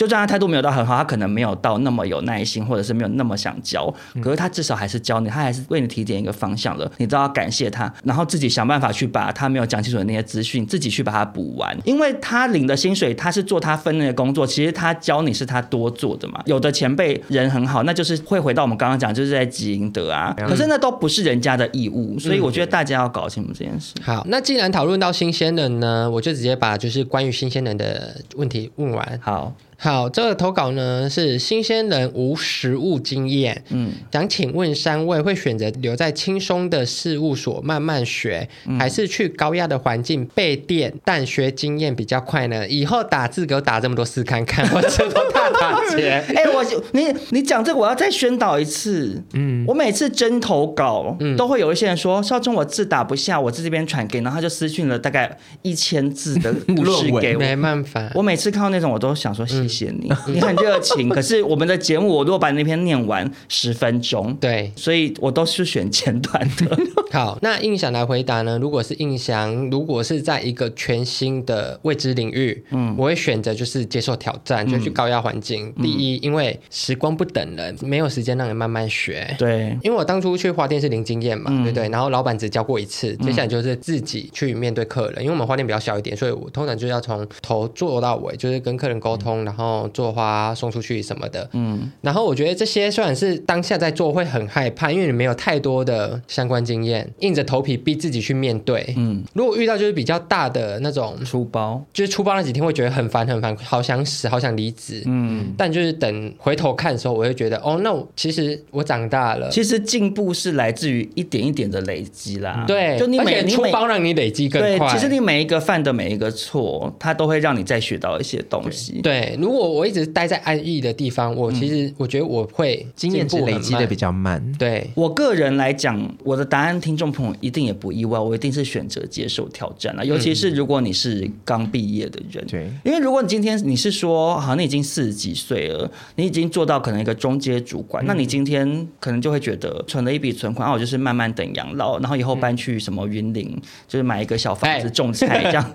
[0.00, 16.42] 就算他态度没有到很好，他可能没有到那么有耐心，或者是没有那么想教，可是他至少还是教你，他还是为你提点一个方向了，你都要感谢他，然后自己想办法去把他没有讲清楚的那些资讯，自己去把它补完，因为他领的薪水，他是做他分内的工作，其实他教你是他多做的嘛。
[16.46, 23.92] 有的前辈人很好，那就是会回到我们刚刚讲，就是在积阴德啊，可是那都不是人家的义务，所以我觉得大家要搞清楚这件事。
[24.02, 29.20] 好，那既然讨论到新鲜人呢，我就直接把就是关于新鲜人的问题问完。
[29.22, 29.52] 好。
[29.82, 42.68] 好，这个投稿呢是新鲜人无实务经验，嗯，想请问三位会选择留在轻松的事务所慢慢学，嗯、还是去高压的环境被电但学经验比较快呢？
[42.68, 46.22] 以后打字给我打这么多试看看， 我这都大打劫。
[46.36, 46.62] 哎、欸，我
[46.92, 57.22] 你你讲这个我要再宣导一次，嗯，我每次真投稿，嗯，都会有一些人说少忠我字打不下，我在这边传给，然后他就私讯了大概一千字的 论文。
[57.22, 59.69] 给我，没办法，我每次看到那种我都想说谢谢。
[59.70, 61.08] 谢你，你很热情。
[61.08, 66.76] 可是我们的节目，我如果把那篇念完十分钟，对，所以我都是选简短的。
[67.12, 68.58] 好，那印翔来回答呢？
[68.58, 75.72] 如果是印翔，如果是在一个全新的未知领域，嗯，我会选择就是接受挑战，就去高压环境。
[75.82, 79.34] 第一，因为时光不等人，没有时间让你慢慢学。
[79.38, 81.88] 对，因为我当初去花店是零经验嘛，对不对？
[81.88, 85.20] 然后老板只教过一次，接下来就是自己去面对客人。
[85.20, 89.59] 因为我们花店比较小一点，所以我通常就要从头做到尾，就是跟客人沟通，然后
[89.92, 91.48] 做花送出去什么的。
[91.52, 98.94] 嗯，然后我觉得这些虽然是当下在做会很害怕，因为你没有太多的相关经验，硬着头皮逼自己去面对。
[98.96, 105.02] 嗯，如果遇到就是比较大的那种出包，就是出包那几天会觉得很烦很烦，好想死，好想离职。
[105.06, 109.48] 嗯，但就是等回头看的时候，我会觉得哦，那我其实我长大了。
[109.50, 112.64] 其实进步是来自于一点一点的累积啦。
[112.66, 114.78] 对，就你每出包让你累积更快。
[114.78, 119.00] 对，其实你每一个犯的每一个错，它都会让你再学到一些东西。
[119.02, 124.40] 对，对，如果我一直待在安逸的地方，我其实我觉得我会经验值累积的比较慢。
[124.56, 124.88] 对。
[124.94, 130.06] 我个人来讲，我的答案听众朋友一定也不意外，我一定是选择接受挑战了。
[130.06, 145.74] 尤其是如果你是刚毕业的人，对，因为如果你今天你是说，好，你已经四十几岁了，你已经做到可能一个中阶主管，那你今天可能就会觉得存了一笔存款，啊，我就是慢慢等养老，然后以后搬去什么云林，就是买一个小房子种菜这样。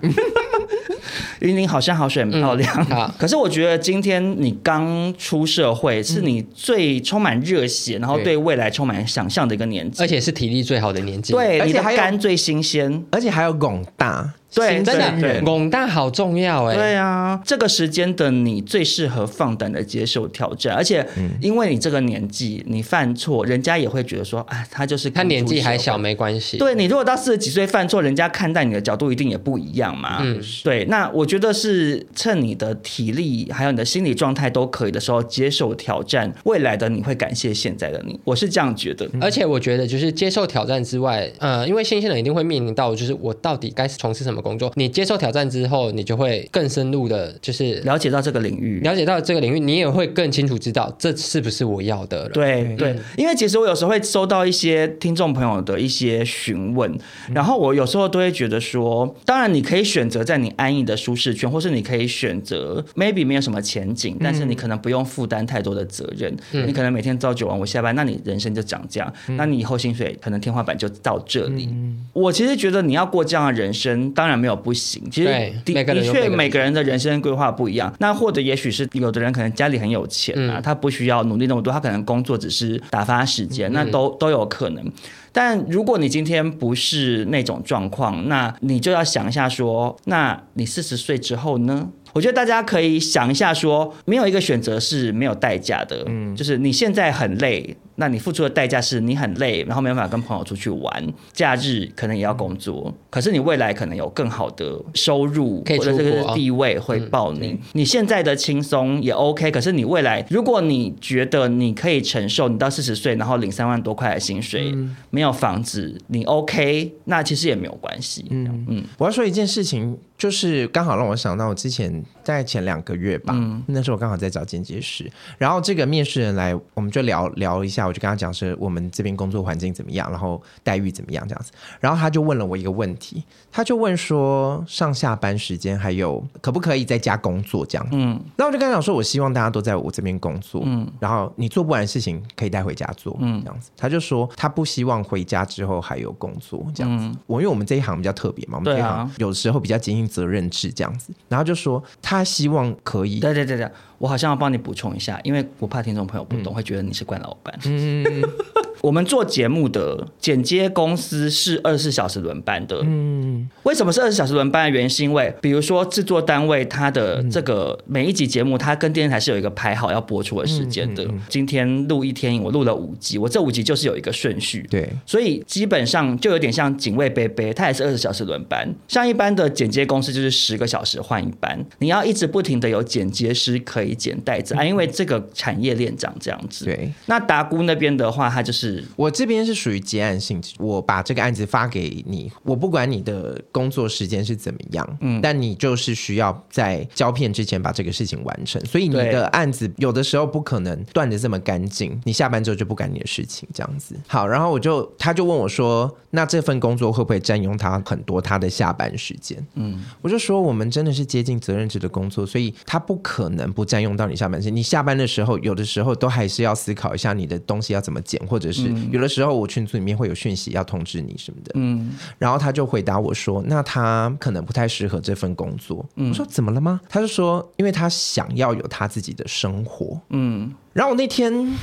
[1.40, 8.36] 云林好山好水很漂亮，嗯、 可是我觉得今天你刚出社会，是你最充满热血，然后对。
[8.46, 14.32] 未来充满想象的一个年纪，而且是体力最好的年纪，对，而且还肝最新鲜，而且还有拱大。
[14.56, 16.74] 对，真的，广大好重要哎。
[16.74, 21.06] 对啊，这个时间的你最适合放胆的接受挑战，而且
[21.42, 26.56] 因为你这个年纪，你犯错，人家也会觉得说，哎，他就是他年纪还小，没关系。
[26.56, 30.20] 对，你如果到四十几岁犯错，人家看待你的角度一定也不一样嘛。
[30.22, 30.86] 嗯，对。
[30.86, 38.18] 那我觉得是趁你的体力还有你的心理状态都可以的时候，接受挑战，未来的你会感谢现在的你。
[38.24, 39.06] 我是这样觉得。
[39.20, 44.72] 而且我觉得就是接受挑战之外，呃，因为新鲜人一定会面临到，就是我到底该从事什么工作？
[44.76, 52.28] 你接受挑战之后，你就会更深入的，就是了解到这个领域，了解到这个领域，你也会更清楚知道这是不是我要的了。
[52.30, 56.96] 对对，因为其实我有时候会收到一些听众朋友的一些询问，
[57.34, 71.68] 然后我有时候都会觉得说，当然你可以选择在你安逸的舒适圈，或是你可以选择 maybe 没有什么前景，但是你可能不用负担太多的责任，你可能每天朝九晚五下班，那你人生就长这样，那你以后薪水可能天花板就到这里。
[72.12, 75.28] 我其实觉得你要过这样的人生，当然没有不行，其实
[75.64, 77.92] 的的确每个人的人生规划不一样。
[77.98, 84.92] 那或者也许是有的人可能家里很有钱啊，他不需要努力那么多，他可能工作只是打发时间，那都都有可能。
[85.32, 91.88] 但如果你今天不是那种状况，那你就要想一下说，那你四十岁之后呢？
[92.16, 96.02] 我觉得大家可以想一下说，没有一个选择是没有代价的。
[96.06, 97.76] 嗯，就是你现在很累。
[97.98, 107.52] 那你付出的代价是你很累，然后没办法跟朋友出去玩，假日可能也要工作，可是你未来可能有更好的收入或者这个地位会报你。
[107.52, 118.26] 嗯、你现在的轻松也 OK，可是你未来如果你觉得你可以承受，你到四十岁然后领三万多块的薪水，嗯、没有房子，你 OK，那其实也没有关系。
[118.28, 125.08] 嗯嗯，我要说一件事情，就是刚好让我想到我之前在前两个月吧，嗯、那时候我刚好在找剪接师，
[125.38, 127.86] 然后这个面试人来，我们就聊聊一下。
[127.86, 153.70] 我就跟他讲是我们这边工作环境怎么样，然后待遇怎么样这样子，然后他就问了我一个问题，他就问说上下班时间还有可不可以在家工作这样，嗯，那我就跟他讲说，我希望大家都在我这边工作，嗯，然后你做不完的事情可以带回家做，嗯，这样子，他就说他不希望回家之后还有工作这样子，我、嗯、因为我们这一行比较特别嘛，我们这一行有时候比较经营责任制这样子，然后就说他他希望可以，对对对对。
[153.98, 157.58] 我好像要帮你补充一下，因为我怕听众朋友不懂，会觉得你是惯老板。
[157.64, 158.22] 嗯，
[158.82, 162.80] 我们做节目的剪接公司是二十四小时轮班的。
[162.84, 171.08] 嗯，为什么是二十四小时轮班的原因，是因为比如说制作单位它的这个每一集节目，它跟电视台是有一个排好要播出的时间的。
[171.30, 174.66] 今天录一天，我录了五集，我这五集就是有一个顺序。
[174.70, 178.68] 对，所以基本上就有点像警卫杯杯，它也是二十四小时轮班。
[178.88, 183.85] 像一般的剪接公司就是十个小时换一班，你要一直不停的有剪接师可以。
[183.94, 186.64] 剪带子啊，因为这个产业链长这样子。
[186.64, 203.94] 对，那达姑那边的话，他就是我这边是属于结案性质，我把这个案子发给你，我不管你的工作时间是怎么样，嗯，但你就是需要在胶片之前把这个事情完成，所以你的案子有的时候不可能断的这么干净，你下班之后就不干你的事情这样子。
[204.06, 205.96] 好，然后我就他就问我说。
[206.16, 209.46] 那这份工作会不会占用他很多他的下班时间？
[209.52, 214.56] 嗯，我就说我们真的是接近责任制的工作，所以他不可能不占用到你下班时间。
[214.56, 221.52] 你下班的时候，有的时候都还是要思考一下你的东西要怎么剪，或者是有的时候我群组里面会有讯息要通知你什么的。
[221.56, 225.84] 嗯，然后他就回答我说，那他可能不太适合这份工作。
[225.96, 226.80] 嗯，我说怎么了吗？
[226.88, 230.00] 他就说，因为他想要有他自己的生活。
[230.08, 231.54] 嗯，然后我那天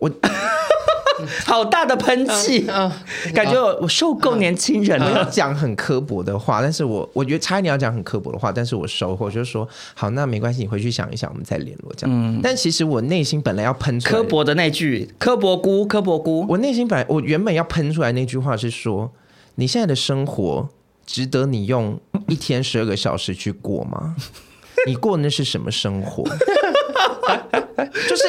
[0.00, 0.10] 我。
[1.46, 3.04] 好大的喷气，啊啊、
[3.34, 5.06] 感觉我我受够年轻人了。
[5.06, 12.16] 我要讲很刻薄的话，但是我我觉得差一点要讲很刻薄的话，但是我收获就是说好，那没关系，你回去想一想，我们再联络这样。
[12.16, 19.10] 嗯，但其实我内心本来要喷出来刻薄的那句“刻薄菇，刻薄菇”，我内心本来我原本要喷出来那句话是说，
[19.56, 20.68] 你现在的生活
[21.06, 21.98] 值得你用
[22.28, 24.14] 一天十二个小时去过吗？
[24.86, 26.22] 你过的那是什么生活？
[28.08, 28.24] 就是。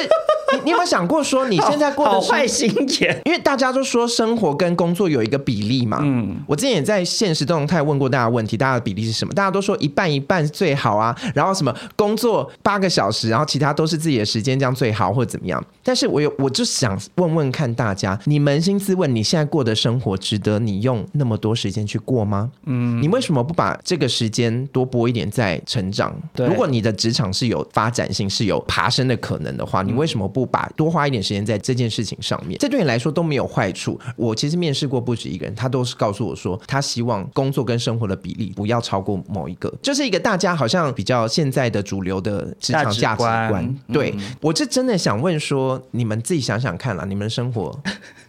[0.50, 3.20] 你你有没有想过说你现在过的坏心眼？
[3.26, 5.98] 因为大家都说生活跟工作有一个比例嘛。
[6.02, 9.34] 嗯，我之前也在现实动态问过大家问题，大家的比例是什么？
[9.34, 11.14] 大家都说一半一半最好啊。
[11.34, 15.62] 然后什么工作八个小时，然后其他都是自己的时间，这样最好或者怎么样？
[15.82, 22.50] 但是我有我就想问问看大家，你扪心自问，你现在过的生活值得你用那么多时间去过吗？
[22.64, 26.14] 嗯，你为什么不把这个时间多拨一点在成长？
[26.34, 30.48] 对，如果你的职场是有发展性、是有爬升的可能的话，你为什么不？
[30.48, 34.00] 把多花一点时间在这件事情上面，这对你来说都没有坏处。
[34.16, 43.78] 我其实面试过不止一个人，他都是告诉我说，他希望工作跟生活的比例不要超过某一个，就是一个大家好像比较现在的主流的职场价值观。
[43.92, 47.78] 对、嗯、我这真的想问说，你们自己想想看啦，你们的生活。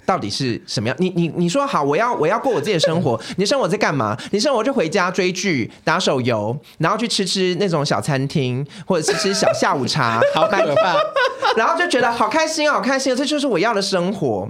[0.10, 0.98] 到底是什么样？
[0.98, 3.20] 你你你说好，我要我要过我自己的生活。
[3.38, 4.18] 你生活在干嘛？
[4.32, 10.96] 你生活就回家追剧、打手游，然后去吃吃那种小餐厅，或者吃吃小下午茶， 好可怕。
[11.56, 14.48] 然后就觉得好开心哦，好开心哦，这就是我要的生活。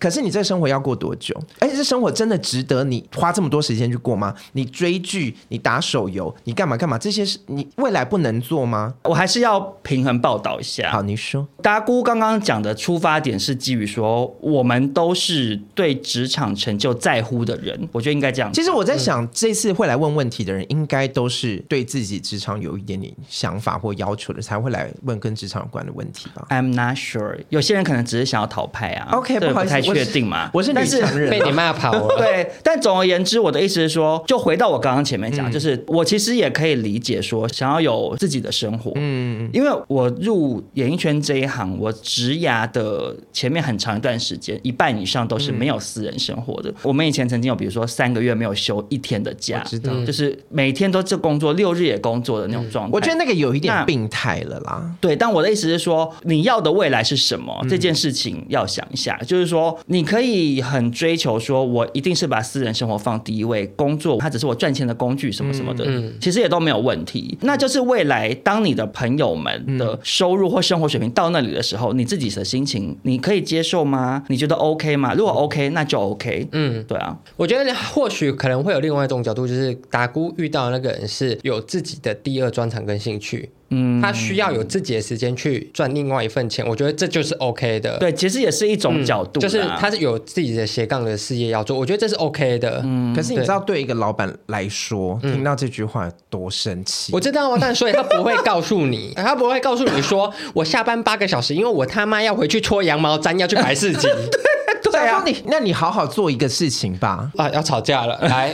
[0.00, 1.38] 可是你这生活要过多久？
[1.60, 4.34] 而且这生活真的值得你花这么多时间去过吗？
[4.52, 6.98] 你追剧，你打手游，你干嘛干嘛？
[6.98, 8.94] 这些是你未来不能做吗？
[9.04, 10.90] 我还是要平衡报道一下。
[10.90, 11.46] 好，你说。
[11.62, 18.50] 达姑刚刚讲的出发点是基于说，我们都是对职场成就在乎的人，我觉得应该这样。
[18.54, 27.38] 其实我在想，嗯、这次会来问问题的人，应该都是对自己职场有一点点想法或要求的，才会来问跟职场有关的问题吧？I'm not sure。
[27.50, 29.10] 有些人可能只是想要讨拍啊。
[29.12, 29.89] OK，不好意思。
[29.94, 30.50] 确定吗？
[30.52, 32.14] 我是女强人，被你骂跑了。
[32.18, 38.92] 对，但总而言之，我的意思是说，就回到我刚刚前面讲，嗯、就是我其实也可以理解说，想要有自己的生活。
[38.96, 46.70] 嗯，因为我入演艺圈这一行，我职涯的前面很长一段时间，一半以上都是没有私人生活的。
[46.70, 52.90] 嗯、我们以前曾经有，比如说三个月没有休一天的假，知道，就是每天都这工作，六日也工作的那种状态。
[52.92, 54.90] 我觉得那个有一点病态了啦。
[55.00, 57.56] 对，但我的意思是说，你要的未来是什么？
[57.62, 59.78] 嗯、这件事情要想一下，就是说。
[59.86, 67.36] 你可以很追求说，我一定是把私人生活放第一位，工作它只是我赚钱的工具，什么什么的，嗯，其实也都没有问题。
[67.42, 74.22] 那就是未来，当你的朋友们的收入或生活水平到那里的时候，你自己的心情，你可以接受吗？
[74.28, 75.14] 你觉得 OK 吗？
[75.14, 76.48] 如果 OK，那就 OK。
[76.52, 83.50] 嗯，对啊，我觉得或许可能会有另外一种角度，就是达姑遇到的那个人是有自己的第二专长跟兴趣。
[83.70, 87.96] 嗯，他需要有自己的时间去赚另外一份钱，我觉得这就是 OK 的。
[87.98, 92.80] 对，其实也是一种角度，就是他是有自己的斜杠的事业要做，我觉得这是 OK 的。
[92.84, 97.12] 嗯，可是你知道，对一个老板来说，听到这句话多生气。
[97.12, 104.08] 我知道啊，但所以他不会告诉你， 他不会告诉你说，我下班八个小时，因为我他妈要回去搓羊毛毡，要去排市集。
[104.90, 107.30] 对啊，你那你好好做一个事情吧。
[107.36, 108.52] 啊，要吵架了，来。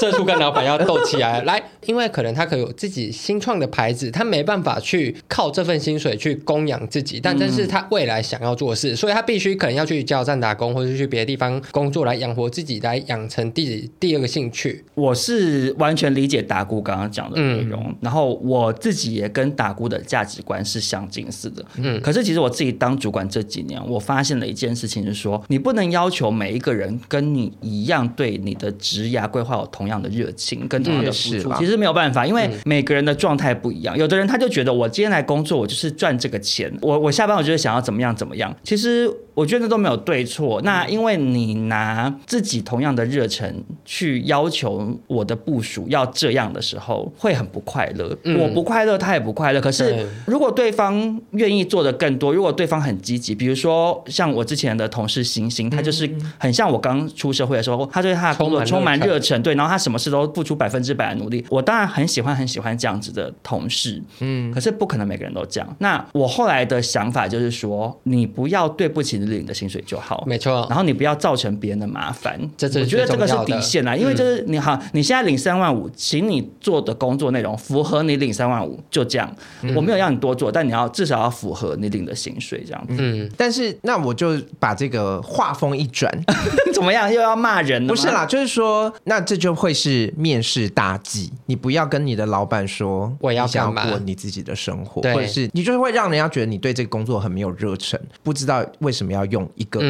[0.00, 14.84] 社畜跟老板要斗起来，来，因为可能他可有自己新创的牌子，他没办法去靠这份薪水去供养自己，但这是他未来想要做的事，所以他必须可能要去加油站打工，或者去别的地方工作来养活自己，来养成第第二个兴趣。
[14.94, 21.64] 我是完全理解达姑刚刚讲的内容，嗯、然后我自己也跟达姑的价值观是相近似的。
[21.76, 33.96] 嗯，可是其实我自己当主管这几年，我发现了一件事情，是说你不能要求每一个人跟你一样对你的职涯规划有同样的热情跟同样的付出，其实没有办法，因为每个人的状态不一样。
[33.96, 36.72] 有的人他就觉得我今天来工作，我就是赚这个钱。
[36.82, 38.54] 我我下班我就是想要怎么样怎么样。
[38.62, 40.60] 其实我觉得都没有对错。
[40.62, 48.14] 那因为你拿自己同样的热忱去要求我的部署要这样的时候，会很不快乐。
[48.38, 49.60] 我不快乐，他也不快乐。
[49.60, 59.70] 可是如果对方愿意做的更多，如果对方很积极，比如说像我之前的同事星星，他就是很像我刚出社会的时候，他对他的工作充满热忱，对，然后。
[59.70, 61.46] 他什么事都付出百分之百的努力。
[61.48, 65.76] 我当然很喜欢很喜欢这样子的同事，嗯，可是不可能每个人都这样。
[65.78, 70.66] 那我后来的想法就是说，你不要对不起你领的薪水就好，没错。
[70.68, 73.94] 然后你不要造成别人的麻烦，这是我觉得这个是底线啦。
[73.96, 79.30] 因为就是你好，你现在领三万五，请你做的工作内容符合你领三万五，就这样。
[79.74, 82.96] 我没有让你多做，但你要至少要符合你领的薪水这样子。
[82.98, 86.12] 嗯，但是那我就把这个话锋一转，
[86.72, 87.12] 怎么样？
[87.12, 87.88] 又要骂人了？
[87.88, 91.30] 不是啦，就是说，那这就会是面试大忌。
[91.50, 99.80] 你不要跟你的老板说我要想要过你自己的生活，对或者是你就是会让人家觉得你对这个工作很没有热忱，不知道为什么要用一个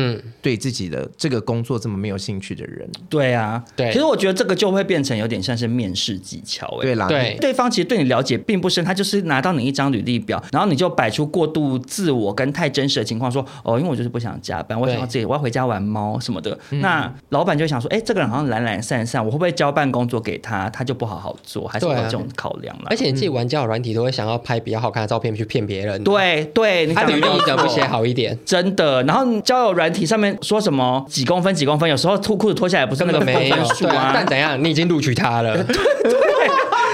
[0.40, 2.90] 对自己的这个工作这么没有兴趣的人。
[3.11, 3.92] 对啊，对。
[3.92, 7.36] 其实我觉得这个就会变成有点像是面试技巧，欸，对啦，对。
[7.38, 16.58] 对方其实对你了解并不深，他就是拿到你一张履历表，然后你就摆出过度自我跟太真实的情况，说哦，因为我就是不想加班，我想要自己，我要回家玩猫什么的。
[16.70, 22.84] 嗯、那老板就会想说，哎，这个人好像懒懒散散，我会不会交办工作给他，他就不好好做，还是有这种考量了。
[22.86, 28.38] 而且你自己玩交友软体都会想要拍比较好看的照片去骗别人，对对，你他履历怎么不写好一点？
[28.44, 29.03] 真的。
[29.05, 34.12] 然后交友软体上面说什么几公分几公分，有时候脱裤子脱下来不是那个 没有数啊。
[34.14, 35.57] 但怎样，你已经录取他了。
[35.64, 35.80] 对。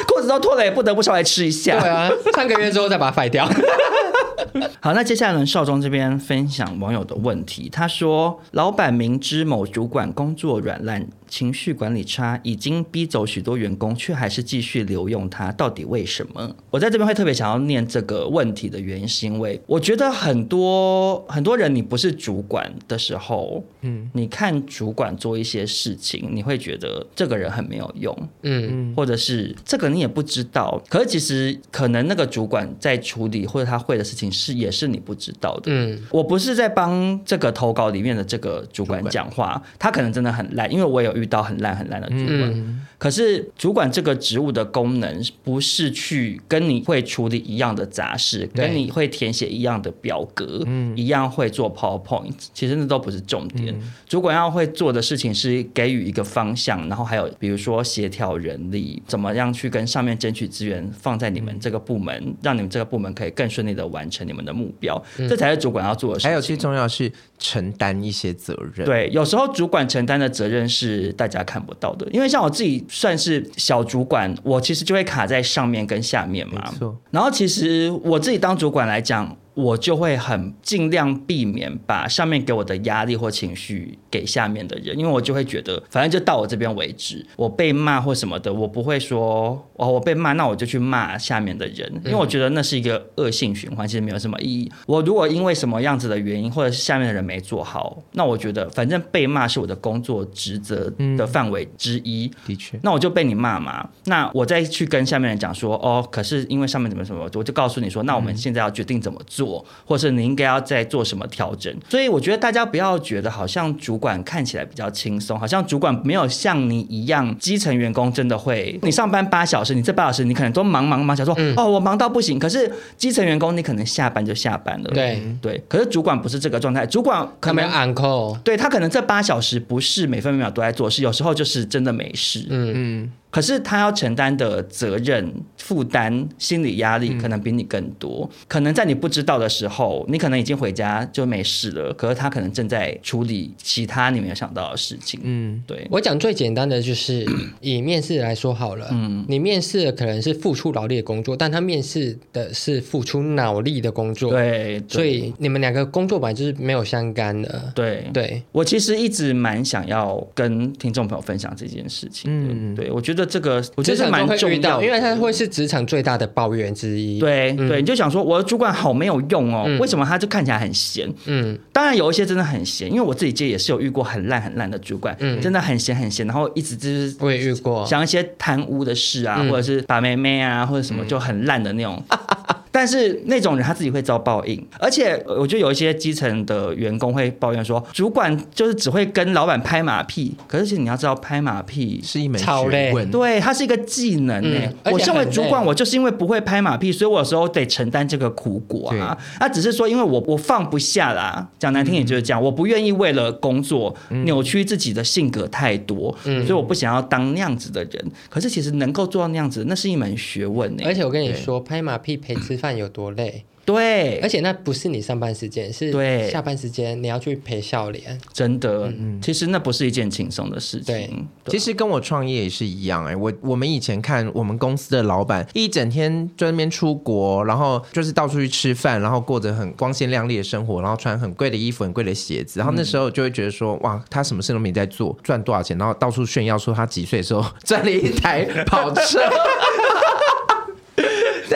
[0.09, 1.79] 裤子都脱了，也不得不稍微吃一下。
[1.81, 3.49] 对啊，三个月之后再把它废掉。
[4.81, 5.45] 好，那接下来呢？
[5.45, 11.07] 少中这边分享网友的问题，他说：老板明知某主管工作软烂。
[11.29, 16.55] 情绪管理差，已经逼走许多员工，却还是继续留用他，到底为什么？
[16.71, 39.03] 我在这边会特别想要念这个问题的原因，是因为我觉得很多很多人，你不是主管的时候，嗯，你看主管做一些事情，你会觉得这个人很没有用，嗯，或者是这个你也不知道，可是其实可能那个主管在处理或者他会的事情是也是你不知道的，嗯，我不是在帮这个投稿里面的这个主管。
[39.11, 41.16] 讲话，他可能真的很烂，因为我有。
[41.17, 53.75] 遇到很烂很烂的主管，嗯、可是主管这个职务的功能不是去跟你会处理一样的杂事，跟你会填写一样的表格，嗯、一样会做 PowerPoint，其实那都不是重点。
[53.75, 66.31] 嗯、主管要会做的事情是给予一个方向，然后还有比如说协调人力，怎么样去跟上面争取资源，放在你们这个部门，嗯、让你们这个部门可以更顺利的完成你们的目标，嗯、这才是主管要做的事情。
[66.31, 68.87] 还有最重要是承担一些责任。
[68.87, 71.13] 对，有时候主管承担的责任是。
[71.17, 76.69] 大家看不到的，因为像我自己算是小主管，我其实就会卡在上面跟下面嘛。
[76.71, 76.97] 没错。
[77.11, 79.37] 然后其实我自己当主管来讲。
[79.57, 87.25] 我就会很尽量避免把上面给我的压力或情绪给下面的人，因为我就会觉得，反正就到我这边为止。
[87.37, 94.71] 我被骂或什么的，我不会说哦，我被骂，那我就去骂下面的人，因为我觉得那是一个恶性循环，其实没有什么意义。
[94.87, 102.31] 我如果因为什么样子的原因，或者是下面的人没做好，那我觉得反正被骂是我的工作职责的范围之一。
[102.47, 109.46] 的确，那我就被你骂嘛，那我再去跟下面人讲说，哦，可是因为上面怎么什么，我就告诉你说，那我们现在要决定怎么做。
[109.85, 111.75] 或是你应该要再做什么调整？
[111.89, 122.39] 所以我觉得大家不要觉得好像主管看起来比较轻松，好像主管没有像你一样，基层员工真的会，你上班八小时，你这八小时你可能都忙忙忙，想说、嗯、哦我忙到不行。
[122.39, 125.63] 可是基层员工你可能下班就下班了，对对。
[125.69, 133.13] 可是主管不是这个状态，主管可能 uncle，对他可能这八小时不是每分每秒都在做事，有时候就是真的没事，嗯嗯。
[133.37, 138.27] 可是他要承担的责任、负担、心理压力可能比你更多。
[138.33, 141.93] 嗯、可能在你不知道的时候，你可能已经回家就没事了。
[141.93, 145.21] 可是他可能正在处理其他你没有想到的事情。
[145.23, 145.87] 嗯，对。
[145.91, 147.27] 我讲最简单的就是
[147.61, 148.89] 以面试来说好了。
[148.91, 154.31] 嗯，你面试的可能是付出劳力的工作，但他面试的是付出脑力的工作。
[154.31, 157.71] 对，对，所以你们两个工作本来就是没有相干的。
[157.75, 158.43] 对，对。
[158.53, 162.31] 我其实一直蛮想要跟听众朋友分享这件事情。
[162.33, 163.26] 嗯，对，我觉得。
[163.27, 167.19] 这个我觉得是蛮重要的，因为他会是职场最大的抱怨之一。
[167.19, 171.13] 对对，你就想说我的主管好没有用哦，为什么他就看起来很闲？
[171.27, 182.03] 嗯，当然有一些真的很闲，因为我自己接也是有遇过很烂很烂的主管，真的很闲很闲，然后一直就是我也遇过，想一些贪污的事啊，或者是把妹妹啊，或者什么就很烂的那种。
[182.77, 190.37] 但是那种人他自己会遭报应，而且我觉得有一些基层的员工会抱怨说，主管就是只会跟老板拍马屁。
[190.47, 194.61] 可是其实你要知道，拍马屁是一门学问，对，它是一个技能呢。
[194.85, 199.17] 嗯、我身为主管，我就是因为不会拍马屁，所以我有时候得承担这个苦果啊。
[199.41, 208.13] 那、啊、只是说，因为我我放不下啦，讲难听点就是这样，嗯、我不愿意为了工作扭曲自己的性格太多，嗯、所以我不想要当那样子的人。
[208.29, 210.83] 可是其实能够做到那样子，那是一门学问呢。
[210.85, 212.66] 而且我跟你说，拍马屁陪吃饭。
[212.67, 213.45] 饭有多累。
[213.65, 216.31] 对，而且那不是你上班时间，是对。
[216.31, 221.27] 下班时间你要去陪笑脸，真的，嗯，其实那不是一件轻松的事情。
[221.45, 239.19] 对，其实跟我创业也是一样哎、欸，我我们以前看我们公司的老板一整天在那边出国，然后就是到处去吃饭，然后过着很光鲜亮丽的生活，然后穿很贵的衣服、很贵的鞋子，然后那时候就会觉得说，哇，他什么事都没在做，赚多少钱，然后到处炫耀说他几岁的时候 赚了一台跑车。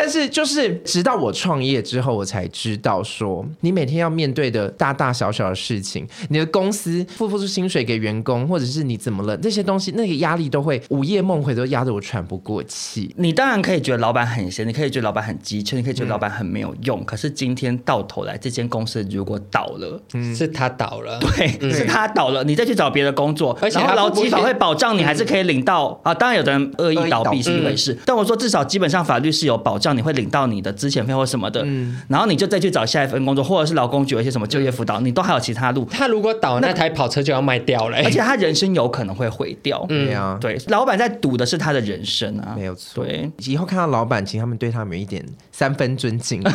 [0.01, 13.14] 但是，就是直到我创业之后，我才知道说，你每天要面对的大大小小的事情，你的公司付不出薪水给员工，或者是你怎么了，那些东西，那个压力都会午夜梦回，都压得我喘不过气。
[13.18, 17.01] 你当然可以觉得老板很闲，你可以觉得老板很机车，你可以觉得老板很没有用。
[17.01, 26.14] 嗯、可是今天到头来，这间公司如果倒了，嗯、是他倒了，对，嗯、是他倒了，你再去找别的工作，而且劳基法会保障你，还是可以领到、嗯、啊。
[26.14, 35.84] 当然，有的人恶意倒闭是一回事，嗯、但我说至少基本上法律是有保障，你会领到你的资遣费或什么的，嗯，然后你就再去找下一份工作，或者是劳工局有一些什么就业辅导，你都还有其他路。
[35.91, 39.84] 他如果倒，那台跑车就要卖掉了，而且他人生有可能会毁掉。
[39.88, 43.05] 对啊，对，老板在赌的是他的人生啊，没有错。
[43.05, 46.43] 对，以后看到老板，请他们对他们有一点三分尊敬。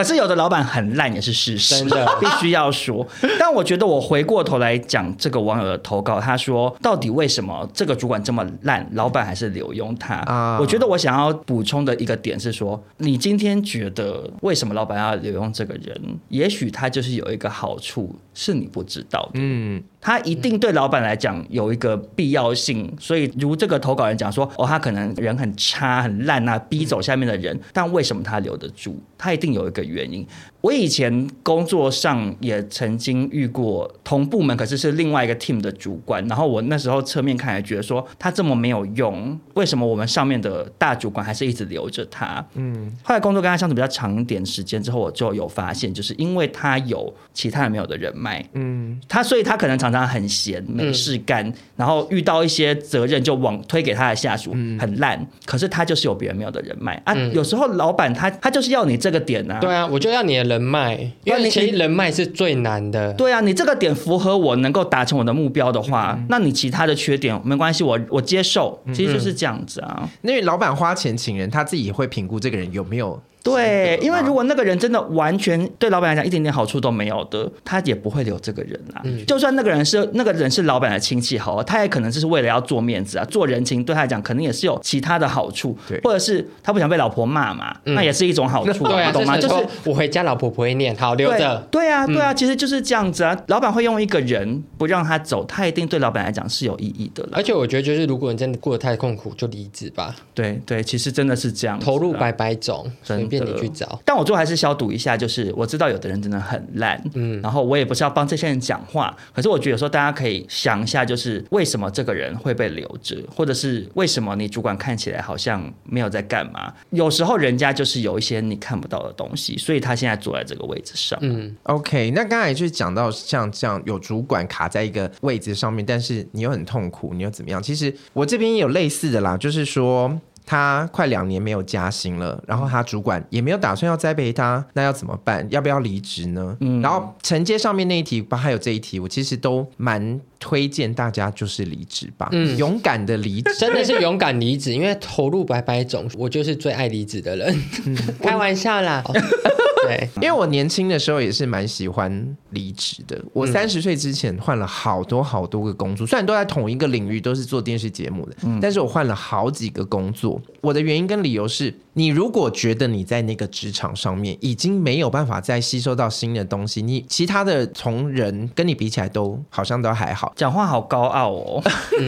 [0.00, 3.06] 可是有的老板很烂也是事实，真的必须要说。
[3.38, 10.14] 但我觉得我回过头来讲这个网友的投稿，他说到底为什么这个主管这么烂，老板还是留用他？
[10.20, 16.00] 啊，我觉得我想要补充的一个点是说，你今天觉得为什么老板要留用这个人？
[16.30, 19.32] 也许他就是有一个好处是你不知道的。
[19.34, 19.82] 嗯。
[20.02, 28.96] 他一定对老板来讲有一个必要性，所以如这个投稿人讲说，哦，他可能人很差很烂啊，逼走下面的人，但为什么他留得住？
[29.18, 30.26] 他一定有一个原因。
[30.62, 42.42] 我以前工作上也曾经遇过同部门，可是是另外一个 team 的主管，然后我那时候侧面看来觉得说他这么没有用，为什么我们上面的大主管还是一直留着他？
[42.54, 57.00] 嗯，后来工作跟他相处比较长一点时间之后，我就有发现，就是因为他有其他人没有的人脉，嗯，他所以他可能常常很闲没事干，嗯、然后遇到一些责任就往推给他的下属，嗯、很烂，可是他就是有别人没有的人脉。
[57.06, 60.50] 啊，嗯、有时候老板他他就是要你这个点啊，对啊，我就要你的。
[60.50, 63.12] 人脉，因为其实人脉是最难的。
[63.12, 70.10] 对啊，你这个点符合我能够达成我的目标的话，嗯、那你其他的缺点没关系，我我接受，其实就是这样子啊。
[70.22, 73.22] 因为老板花钱请人，他自己也会评估这个人有没有。
[73.42, 79.00] 对，因为如果那个人真的完全对老板来讲一点点好处都没有的，他也不会留这个人啊。
[79.04, 85.76] 嗯、就算那个人是那个人是老板的亲戚，好，他也可能就是为了要做面子啊，做人情，对他来讲肯定也是有其他的好处。
[85.88, 89.38] 对，或者是他不想被老婆骂嘛，嗯、那也是一种好处， 对啊，懂吗？
[89.38, 91.66] 就是我回家老婆不会念，好留着。
[91.70, 93.36] 对啊，对啊，其实就是这样子啊。
[93.46, 97.26] 老板会用一个人不让他走，他一定对老板来讲是有意义的。
[97.32, 100.14] 而且我觉得，就是如果你真的过得太痛苦，就离职吧。
[100.34, 103.98] 对对，其实真的是这样，投入白白种，随便你去找。
[104.04, 116.74] 但我最后还是消毒一下，就是我知道有的人真的很烂，嗯，然后我也不是要帮这些人讲话，可是我觉得有时候大家可以想一下，就是为什么这个人会被留着，或者是为什么你主管看起来好像没有在干嘛？
[116.90, 121.18] 有时候人家就是有一些你看不到的东西，所以他现在坐在这个位置上。
[121.22, 127.62] 嗯，OK，那刚才就是讲到像这样有主管卡在一个位置上面，但是你又很痛苦，你又怎么样？
[127.62, 130.18] 其实我这边也有类似的啦，就是说。
[130.44, 135.46] 他快两年没有加薪了，然后他主管也没有打算要栽培他，那要怎么办？
[135.50, 136.56] 要不要离职呢？
[136.60, 149.04] 嗯，然后承接上面那一题，还有这一题，我其实都蛮推荐大家就是离职吧，嗯，勇敢的离职，真的是勇敢离职，因为投入百百种，我就是最爱离职的人，嗯、 开玩笑啦。
[149.86, 153.20] 对，因为我年轻的时候也是蛮喜欢离职的。
[153.32, 160.40] 我三十岁之前换了好多好多个工作，虽然都在同一个领域，都是做电视节目的，嗯，但是我换了好几个工作。
[160.60, 170.32] 我的原因跟理由是，你如果觉得你在那个职场上面已经没有办法再吸收到新的东西，你其他的同仁跟你比起来都好像都还好。
[170.36, 171.62] 讲话好高傲哦。
[171.98, 172.06] 嗯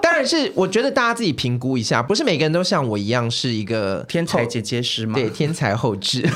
[0.00, 5.14] 当然是，我觉得大家自己评估一下，不是每个人都像我一样是一个天才姐姐师吗？
[5.14, 6.26] 对，天才后制。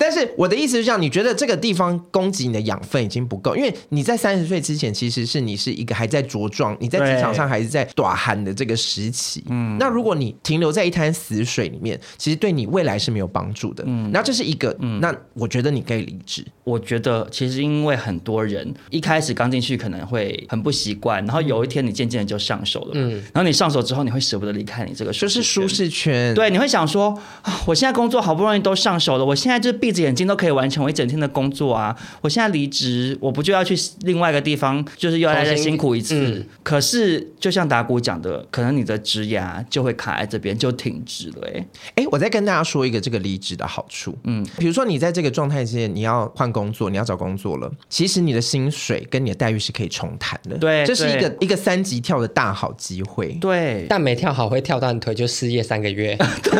[0.00, 9.44] te 我的意思是这样，你觉得这个地方供给你的养分已经不够，因为你在三十岁之前，其实是你是一个还在茁壮，你在职场上还是在短寒的这个时期。
[9.48, 13.84] 嗯，那如果你停留在一滩死水里面，其实对你未来是没有帮助的。
[13.86, 16.44] 嗯，那这是一个，嗯，那我觉得你可以离职。
[16.64, 26.34] 我觉得其实因为很多人一开始刚进去可能会很不习惯，然后有一天你渐渐的就上手了，嗯，然后你上手之后，你会舍不得离开你这个，就是舒适圈。
[26.34, 31.96] 对，你会想说啊，我现在工作好不容易都上手了，我现在就闭着眼睛都可以完成我一整天的工作啊！
[32.20, 36.14] 我现在离职，我不就要去另外一个地方，就是又要再辛苦一次？
[36.14, 41.66] 嗯、可是就像达古讲的，可能你的职涯就会卡在这边，就停止了、欸。
[41.96, 44.16] 哎，我再跟大家说一个这个离职的好处。
[44.24, 50.56] 嗯，比如说你在这个状态之间，你要换工作，你要找工作了，其实你的薪水跟你的待遇是可以重谈的。
[50.58, 53.28] 对，这是一个一个三级跳的大好机会。
[53.40, 56.16] 对，但没跳好会跳断腿，就失业三个月。
[56.42, 56.52] 对。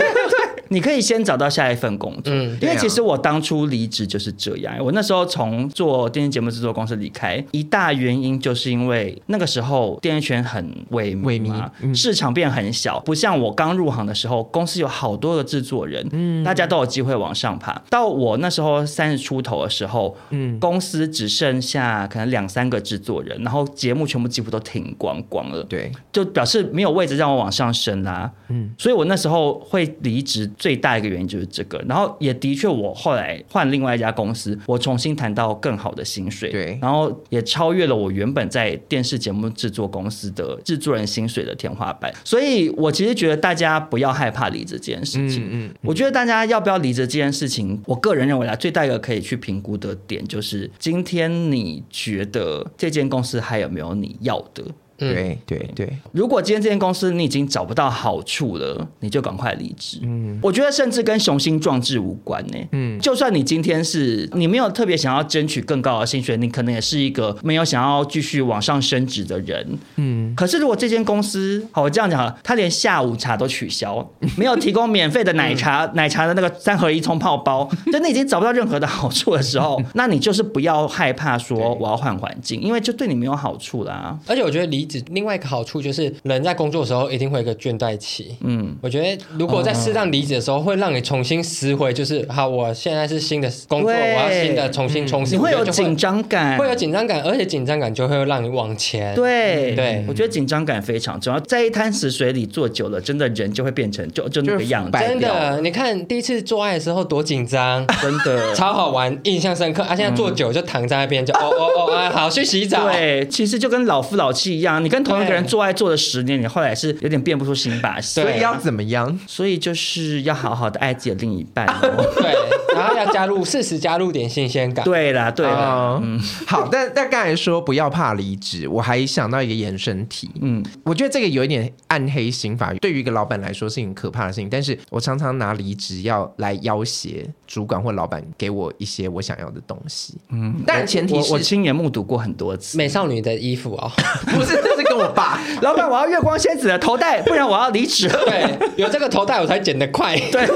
[0.73, 4.73] 你可以先找到下一份工作，嗯，因为其实我当初离职就是这样。
[4.81, 17.83] 我那时候从做电视节目制作公司离开，一大原因就是因为那个时候电视圈很萎萎靡，市场变很小，不像我刚入行的时候，公司有好多个制作人，嗯，大家都有机会往上爬。
[17.91, 30.49] 到我那时候三十出头的时候，嗯，公司只剩下可能两三个制作人，然后节目全部几乎都停光光了，对，就表示没有位置让我往上升啦，嗯，所以我那时候会离职。
[30.61, 42.13] 最大一个原因就是这个，然后也的确，我后来换另外一家公司，我重新谈到更好的薪水，对，然后也超越了我原本在电视节目制作公司的制作人薪水的天花板。
[42.23, 45.45] 所以我其实觉得大家不要害怕离职这件事情。
[45.45, 54.63] 嗯嗯，嗯，我觉得大家要不要离职这件事情，我个人认为啊，最大一个可以去评估的点就是，今天你觉得这间公司还有没有你要的？
[55.01, 59.99] 对对对，如果今天这间公司你已经找不到好处了，你就赶快离职。
[60.03, 62.59] 嗯，我觉得甚至跟雄心壮志无关呢。
[62.73, 69.79] 嗯，就算你今天是你没有特别想要争取更高的薪水，你可能也是一个没有想要继续往上升职的人。
[69.97, 84.19] 嗯，可是如果这间公司，好，我这样讲了，他连下午茶都取消， 没有提供免费的奶茶，奶茶的那个三合一冲泡包，就你已经找不到任何的好处的时候， 那你就是不要害怕说我要换环境，因为就对你没有好处啦。
[84.27, 84.90] 而且我觉得离。
[85.13, 88.37] 另外一个好处就是，人在工作的时候一定会有一个倦怠期。
[88.41, 95.39] 嗯，我觉得如果在适当离职的时候，会让你重新拾回，就是好，我现在是新的工作，我要新的重新重新。
[95.39, 99.15] 你会有紧张感，会有紧张感，而且紧张感就会让你往前。
[99.15, 104.99] 对对，我觉得紧张感非常重要，在一滩死水里坐久了，真的人就会变成就就那个样子。
[104.99, 109.83] 真的，你看第一次做爱的时候多紧张，真的 超好玩，印象深刻。
[109.83, 112.89] 啊，现在坐久就躺在那边，就哦哦哦，啊，好去洗澡。
[112.89, 118.21] 对，其实就跟老夫老妻一样，你跟同一个人做爱做了十年，你后来是有点变不出新把戏。
[118.21, 119.19] 所以要怎么样？
[119.27, 122.05] 所以就是要好好的爱自己的另一半哦。
[122.21, 122.35] 对，
[122.75, 124.85] 然后要加入 适时加入点新鲜感。
[124.85, 126.01] 对啦，对啦。
[126.03, 126.69] 嗯，好。
[126.71, 130.31] 但但刚才说不要怕离职，我还想到一个延伸题。
[130.41, 134.49] 嗯，我觉得这个有一点暗黑刑法，对于一个老板来说是很可怕的事情。
[134.49, 140.15] 但是我常常拿离职要来要挟主管或老板给我一些我想要的东西。
[140.31, 143.91] 嗯，但前提是我亲眼目睹过很多次美少女的衣服哦，
[144.31, 145.41] 不是，这是跟我爸。
[145.63, 148.09] 老板，我要月光仙子的头带，不然我要离职。
[148.27, 150.17] 对，有这个头带我才剪得快。
[150.31, 150.49] 对，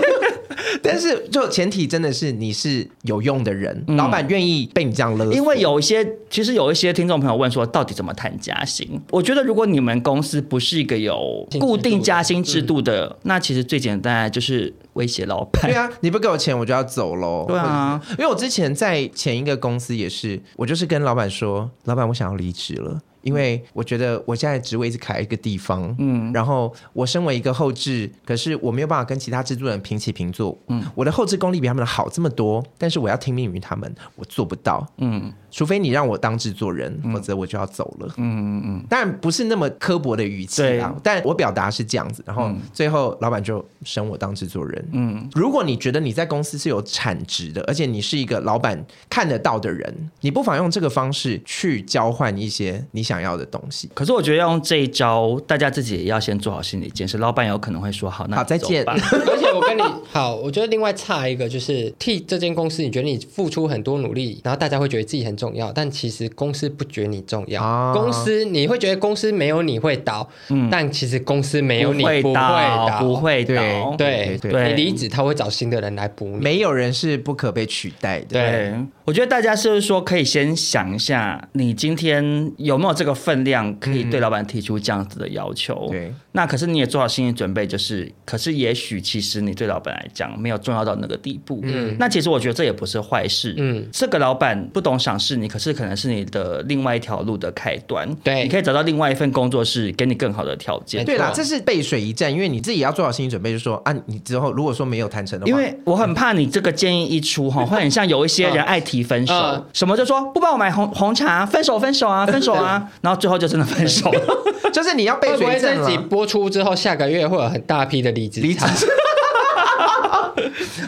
[0.82, 5.32] 但是就前提真的是你是有用的人，嗯、老板愿意被你这样勒。
[5.32, 9.00] 因为有一些，其实有一些听众朋友问说，到底怎么谈加薪？
[9.10, 15.62] 我觉得如果你们公司不是一个有固定加薪制度的，嗯、那其实最简单就是威胁老板。
[15.62, 17.44] 对啊，你不给我钱，我就要走喽。
[17.48, 23.00] 对啊，因为我之前在前一个公司也是，我就是跟老板说，老板，我想要离职了。
[23.24, 35.32] 因为我觉得我现在职位是卡一个地方，嗯，然后我身为一个后置，可是我没有办法跟其他制作人平起平坐，嗯，我的后置功力比他们好这么多，但是我要听命于他们，我做不到，嗯。
[35.54, 38.08] 除非你让我当制作人，否则我就要走了。
[38.16, 42.24] 嗯嗯嗯，当然不是那么刻薄的语气啊，但我表达是这样子。
[42.26, 44.88] 然后最后老板就升我当制作人。
[44.90, 53.88] 嗯，如果你觉得你在公司是有产值的，而且你是一个老板看得到的人，你不妨用这个方式去交换一些你想要的东西。
[53.94, 57.16] 可是我觉得要用这一招，大家自己也要先做好心理建设。
[57.18, 58.98] 老板有可能会说：“好，那好，再见。” 而
[59.38, 65.54] 且我跟你 好，我觉得另外差一个就是替这间公司，你觉得你付出很多努力，然后大家会觉得自己很重。
[65.54, 67.62] 要，但其实公司不觉得你重要。
[67.62, 73.94] 啊、公司你会觉得公司没有你会倒，嗯、但其实公司没有你不会倒，不会倒。
[73.96, 76.36] 对对，对你离职他会找新的人来补你。
[76.38, 78.26] 没有人是不可被取代的。
[78.30, 85.88] 对，对我觉得大家是不是说可以先想一下，你今天有没有这个分量，可以对老板提出这样子的要求？
[85.90, 91.60] 对、嗯，那可是你也做好心理准备，就是，可是也许其实你对老板来讲没有重要到那个地步。
[91.64, 93.54] 嗯，那其实我觉得这也不是坏事。
[93.58, 95.34] 嗯，这个老板不懂赏识。
[95.36, 101.04] 你可是可能是你的另外一条路的开端，对，你可以找到另外一份工作是，给你更好的条件。
[101.04, 114.20] 对啦，这是背水一战，因为你自己要做好心理准备，就是说啊，你之后如果说没有谈成的话，因为我很怕你这个建议一出哈，会很像有一些人爱提分手， 什么就说不帮我买红红茶，分手分手啊，分手啊， 然后最后就真的分手了。
[114.72, 115.76] 就是你要背水一战。
[115.76, 118.40] 这集播出之后，下个月会有很大批的离职。
[118.40, 118.64] 离职。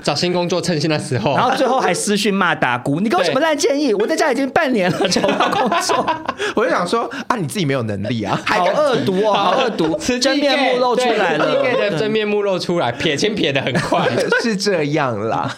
[0.02, 3.92] 找新工作趁现在时候，然后最后还私讯骂打姑，你给我什么烂建议？
[3.94, 6.07] 我在家已经半年了，找不到工作。
[6.54, 14.09] 我就想说啊，你自己没有能力啊，好恶毒哦，好恶毒，真面目露出来了，的真面目露出来，撇清撇的很快，
[14.42, 15.50] 是这样啦。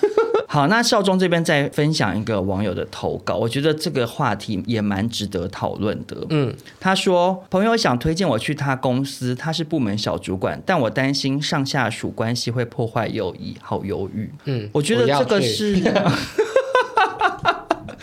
[0.51, 6.17] 好，那少中这边再分享一个网友的投稿，我觉得这个话题也蛮值得讨论的。
[6.31, 14.31] 嗯，他说朋友想推荐我去他公司，他是部门小主管，但我担心上下属关系会破坏友谊，好犹豫。
[14.47, 15.79] 嗯，我觉得这个是。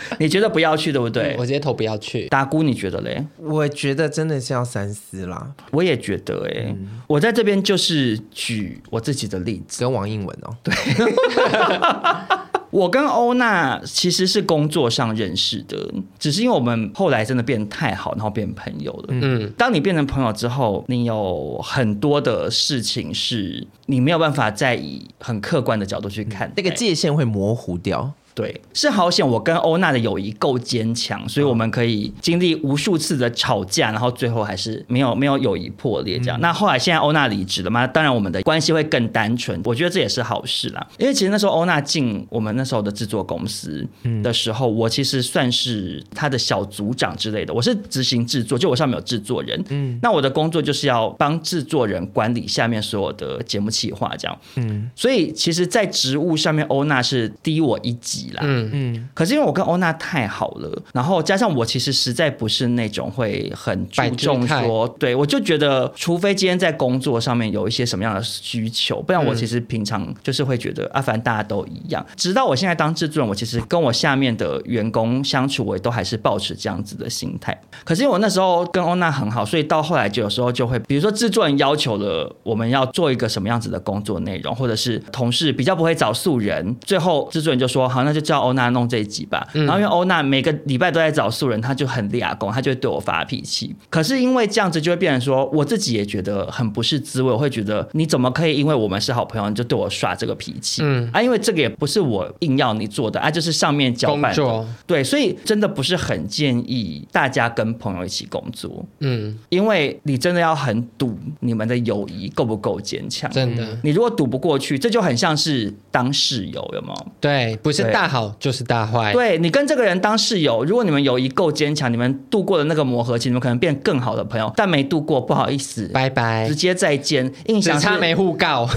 [0.20, 1.34] 你觉得不要去，对不对？
[1.34, 2.28] 嗯、我直接投不要去。
[2.28, 3.26] 达姑，你觉得嘞？
[3.38, 5.51] 我觉得真的是要三思啦。
[5.72, 10.56] 我也觉得、欸，哎、嗯，我在这边就是举我自己的例子，跟王英文哦。
[10.64, 10.74] 对，
[12.72, 15.78] 我跟欧娜其实是工作上认识的，
[16.20, 19.06] 只是因为我们后来真的变得太好，然后变朋友了。
[19.10, 28.12] 嗯，当你变成朋友之后，你有很多的事情是你没有办法再以很客观的角度去看、嗯，那个界限会模糊掉。
[28.36, 36.38] 对，是好险，我跟欧娜的友谊够坚强，所以我们可以经历无数次的吵架，然后最后还是没有没有友谊破裂这样。
[36.38, 40.86] 嗯、那后来现在欧娜离职了嘛，当然我们的关系会更单纯，我觉得这也是好事啦。
[40.98, 43.88] 因为其实那时候欧娜进我们那时候的制作公司
[44.22, 58.25] 的时候，嗯、我其实算是她的小组长之类的，我是执行制作，就我上面有制作人，嗯，那我的工作就是要帮制作人管理下面所有的节目企划这样，嗯，所以其实，在职务上面，欧娜是低我一级。
[58.42, 72.06] 嗯嗯，可是因为我跟欧娜太好了，然后加上我其实实在不是那种会很注重说，对，我就觉得除非今天在工作上面有一些什么样的需求，不然我其实平常就是会觉得啊，反正大家都一样。
[72.16, 77.60] 直到我现在当制作人，我其实跟我下面的员工相处，我也都还是保持这样子的心态。
[77.84, 88.26] 可是因为我那时候跟欧娜很好，所以到后来就有时候就会，比如说制作人要求了我们要做一个什么样子的工作内容，或者是同事比较不会找素人，最后制作人就说好，那就。
[88.26, 93.76] 叫欧娜弄这一集吧，然后因为欧娜每个礼拜都在找素人，她就很立亚公，他就会对我发脾气。
[93.88, 97.32] 可是因为这样子，就会变成说，我自己也觉得很不是滋味。
[97.32, 100.82] 我会觉得你怎么可以因为我们是好朋友，你就对我耍这个脾气？
[100.84, 104.68] 嗯啊，因为这个也不是我硬要你做的啊，就是上面交办的。
[104.88, 108.84] 对，所以真的不是很建议大家跟朋友一起工作。
[109.01, 113.30] 嗯，因为你真的要很赌你们的友谊够不够坚强。
[113.30, 117.07] 真的，你如果赌不过去，这就很像是当室友，有没有？
[117.22, 118.05] 对，不是大。
[118.08, 124.51] 好就是大坏，对，你跟这个人当室友，如果你们友谊够坚强，你们度过了那个磨合期，你们可能变更好的朋友。
[124.56, 127.32] 但没度过，不好意思，拜拜，直接再见。
[127.45, 128.68] 印象差没互告，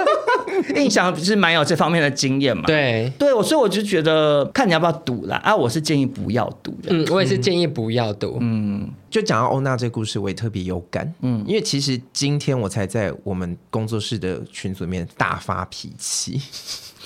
[0.76, 2.64] 印象不是蛮有这方面的经验嘛？
[2.66, 5.36] 对，对，我所以我就觉得看你要不要赌啦。
[5.44, 6.88] 啊，我是建议不要赌的。
[6.90, 8.38] 嗯，我也是建议不要赌。
[8.40, 11.12] 嗯，就讲到欧娜这故事，我也特别有感。
[11.22, 16.40] 嗯，因为其实今天我才在我们工作室的群组里面大发脾气。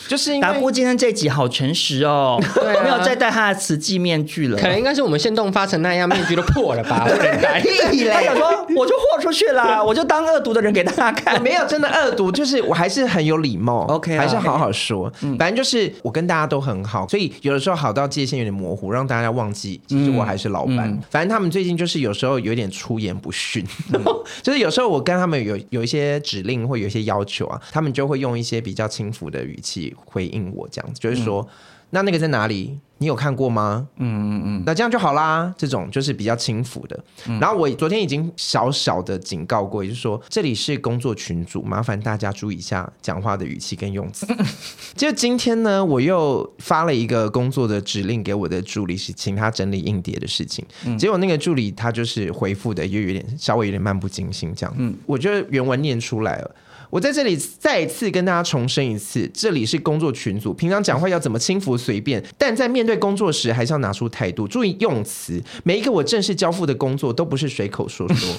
[0.09, 4.59] 就是达菇今天这集好诚实哦，对啊、没有再戴他的瓷器面具了。
[4.59, 7.05] 可能应该是我们现动发成那样，面具都破了吧？
[7.09, 7.61] 不能戴。
[7.61, 11.43] 他想说，我就豁出去了， 我就当恶毒的人给大家看。
[11.43, 13.87] 没有真的恶毒，就是我还是很有礼貌。
[13.87, 15.13] OK，还是好好说。
[15.23, 20.79] 嗯，反正就是我跟大家都很好，所以有的时候好到界限有点模糊，让大家忘记其实我还是老板。
[20.79, 24.03] 嗯嗯、反正他们最近就是有时候有点出言不逊，嗯、
[24.43, 29.92] 就是有时候我跟他们有有一些指令或有一些要求啊，他们就会用一些比较轻浮的语气。
[29.95, 31.49] 回应我这样子，就是说，嗯、
[31.91, 32.79] 那那个在哪里？
[32.99, 33.89] 你有看过吗？
[33.97, 35.53] 嗯嗯嗯，那这样就好啦。
[35.59, 37.05] 这种就是比较轻浮的。
[37.27, 44.25] 嗯、然后我昨天已经小小的警告过，也就是说这里是工作群组，麻烦大家注意一下讲话的语气跟用词。
[44.95, 50.65] 就今天呢，我又发了一个工作的指令给我的助理，是请他整理硬碟的事情。
[50.87, 54.73] 嗯、结果那个助理他就是回复的又有点稍微有点漫不经心这样。
[54.79, 56.55] 嗯，我觉得原文念出来了。
[56.93, 65.43] 我在这里再次跟大家重申一次，这里是工作群组，平常讲话要怎么轻浮随便，但在面对工作时还是要拿出态度，注意用词。
[65.65, 68.35] 每一个我正式交付的工作都不是随口说说。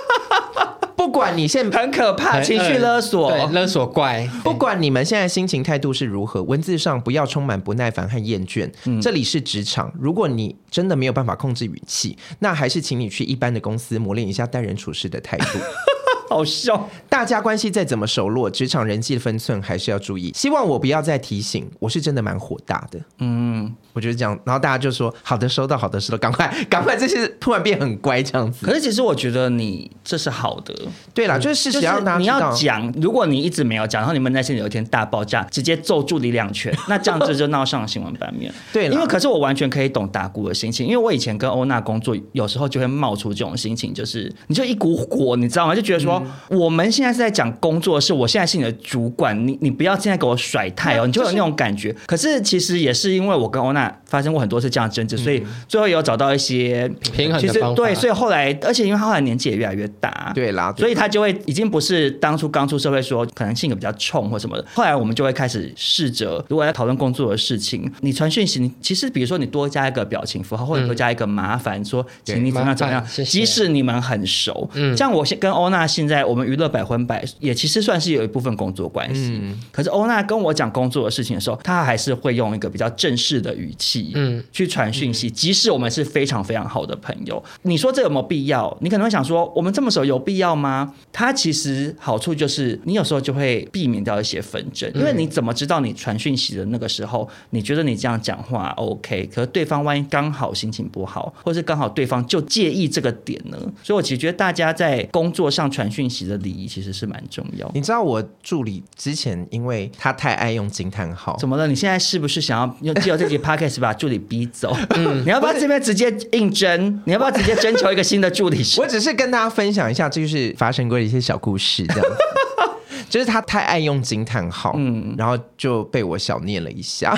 [0.94, 4.28] 不管你现在很可怕，情绪勒索，对，勒索怪。
[4.44, 8.70] 不管你们现在心情态度是如何，文字上不要充满不耐烦和厌倦。
[8.84, 15.58] 嗯，这里是职场，如果你真的没有办法控制语气，那还是请你去一般的公司磨练一下待人处事的态度。
[16.28, 20.32] 好笑，大家关系再怎么熟络，职场人际的分寸还是要注意。
[20.34, 23.00] 希望我不要再提醒，我是真的蛮火大的。
[23.18, 28.66] 嗯，我觉得这样，然后大家就说好的，收到，好的，收到，赶快，赶快，这些突然变很乖这样子。
[28.66, 30.74] 可是其实我觉得你这是好的，
[31.14, 38.52] 对啦，就是事实要你要讲，如果你一直没有讲，然后你们那些有一天大爆炸，直接揍助理两拳，那这样子就闹上了新闻版面。
[38.72, 45.74] 对啦，因为可是我完全可以懂达菇的心情，因为我以前跟欧娜工作，有时候就会冒出这种心情，就是你就一股火，你知道吗？
[45.74, 46.15] 就觉得说。
[46.18, 51.94] 说，我们现在是在讲工作，是我现在是你的主管，你你不要现在给我甩态哦，你就有那种感觉。
[52.06, 57.76] 可是其实也是因为我跟欧娜发生过很多次这样的争执，所以最后也有找到一些平衡的方法。
[57.76, 64.64] 对，所以后来，而且因为他后来年纪也越来越大，对啦，所以他就会已经不是当初刚出社会说可能性格比较冲或什么的。
[64.74, 88.76] 后来我们就会开始试着，如果要讨论工作的事情，你传讯息，你其实比如说你多加一个表情符号，或者多加一个麻烦，说请你怎么样怎么样，即使你们很熟，嗯，像我现跟欧娜现在我们娱乐百分百也其实算是有一部分工作关系，嗯可是欧娜跟我讲工作的事情的时候，她还是会用一个比较正式的语气，嗯，去传讯息，即使我们是非常非常好的朋友，你说这有没有必要？
[88.80, 90.94] 你可能会想说，我们这么熟有必要吗？
[91.12, 103.56] 它其实好处就是你有时候就会避免掉一些纷争，因为你怎么知道你传讯息的那个时候，你觉得你这样讲话 OK，可是对方万一刚好心情不好，或是刚好对方就介意这个点呢？
[103.82, 107.70] 所以我其实觉得大家在工作上传讯息的礼仪其实是蛮重要。
[107.72, 111.66] 你知道我助理之前因为他太爱用惊叹号，怎么了？
[111.66, 114.76] 你现在是不是想要用借由这集 podcast 把助理逼走？
[114.94, 117.02] 嗯，你要不要这边直接应征？
[117.06, 118.62] 你要不要直接征求一个新的助理？
[118.76, 122.04] 我只是跟大家分享一下，这就是发生过的一些小故事，这样。
[123.08, 127.16] 就是他太爱用惊叹号，嗯，然后就被我小念了一下。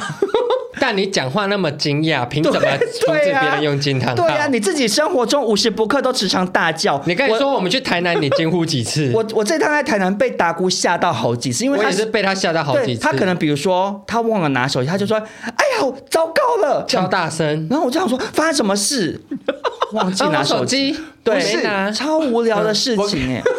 [0.80, 4.14] 但你讲话那么惊讶，凭什么阻止别人用金汤？
[4.14, 7.00] 对呀、啊，你自己生活中无时不刻都时常大叫。
[7.06, 9.10] 你刚才说我们去台南，你惊呼几次？
[9.14, 13.00] 我我这趟在台南被达姑吓到好几次，因为我也是被他吓到好几次。
[13.00, 17.66] 他可能比如说他忘了拿手机，他就说：“哎呀，糟糕了！”超大声。
[17.70, 19.20] 然后我就想说发生什么事？
[19.92, 20.96] 忘记拿手机？
[21.24, 21.62] 对，是
[21.94, 23.42] 超无聊的事情哎。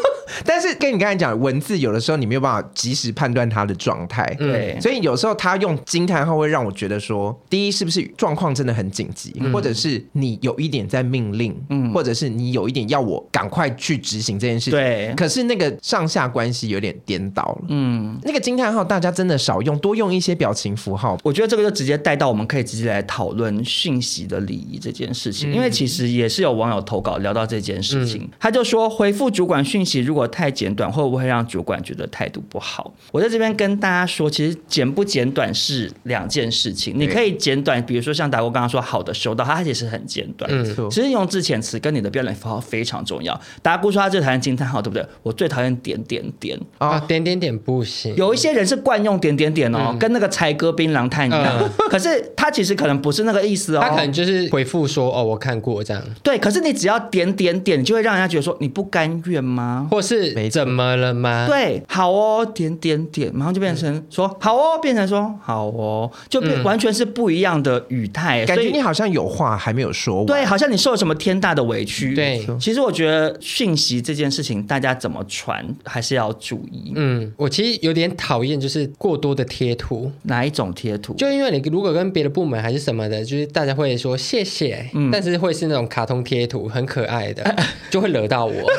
[0.45, 15.13] 但是跟你刚才讲，文字有的时候你没有办法及时判断他的状态，对，所以有时候他用惊叹号会让我觉得说，第一是不是状况真的很紧急，嗯、或者是你有一点在命令，嗯，或者是你有一点要我赶快去执行这件事情，对。
[15.17, 21.17] 可是那个上下关系有点颠倒了，嗯，那个惊叹号大家真的少用，多用一些表情符号。
[21.23, 32.93] 我觉得这个就直接带到我们可以直接来讨论讯息的礼仪这件事情，嗯、因为其实也是有网友投稿聊到这件事情，嗯、他就说回复主管讯息如果太简短会不会让主管觉得态度不好？
[33.11, 36.93] 我在这边跟大家说，其实简不简短是两件事情。
[36.95, 40.49] 你可以简短，比如说像达哥刚刚说好的收到，它其实很简短。
[40.53, 43.39] 嗯，其实用字遣词跟你的标点符号非常重要。
[43.63, 45.05] 达姑说他最讨厌惊叹号，对不对？
[45.23, 48.15] 我最讨厌点点点啊，点点点不行。
[48.15, 51.69] 有一些人是惯用点点点哦，跟那个才哥槟榔炭一样。
[51.89, 56.03] 可是他其实可能不是那个意思哦，他可能就是回复说哦，我看过这样。
[56.21, 59.87] 对，可是你只要点点点，就会让人家觉得说你不甘愿吗？
[59.89, 60.49] 或是怎么？
[60.49, 61.47] 怎么了吗？
[61.47, 72.13] 对，好哦，点点点，然后就变成说、嗯、好哦，变成说好哦，就变完全是不一样的语态，嗯、感觉你好像有话还没有说完，对，好像你受了什么天大的委屈。
[72.13, 76.91] 对，其实我觉得讯息这件事情，大家怎么传还是要注意。
[76.95, 81.13] 嗯，我其实有点讨厌就是过多的贴图，哪一种贴图？
[81.13, 87.55] 就因为你如果跟别的部门还是什么的，就是大家会说谢谢，嗯、但是会是那种卡通贴图，很可爱的，
[87.89, 88.53] 就会惹到我。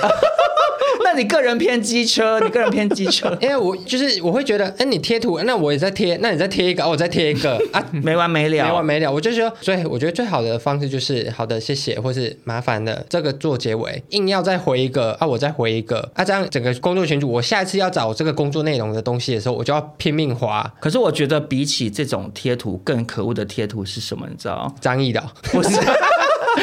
[1.03, 9.11] 那你个人偏机车，你个人偏机车， 因为我就是我会觉得，哎、欸，你贴图，那我也在贴，那你再贴一个，我再贴一个啊，没完没了，没完没了。
[9.11, 20.71] 我就说，所以我觉得最好的方式就是，好的，谢谢，或是麻烦的这个做结尾，硬要再回一个啊，我再回一个啊，这样整个工作群组，我下一次要找这个工作内容的东西的时候，我就要拼命滑。
[20.79, 24.27] 可是我觉得比起这种贴图，更可恶的贴图是什么？
[24.31, 24.73] 你知道？
[24.81, 25.21] 张毅的，
[25.51, 25.71] 不是，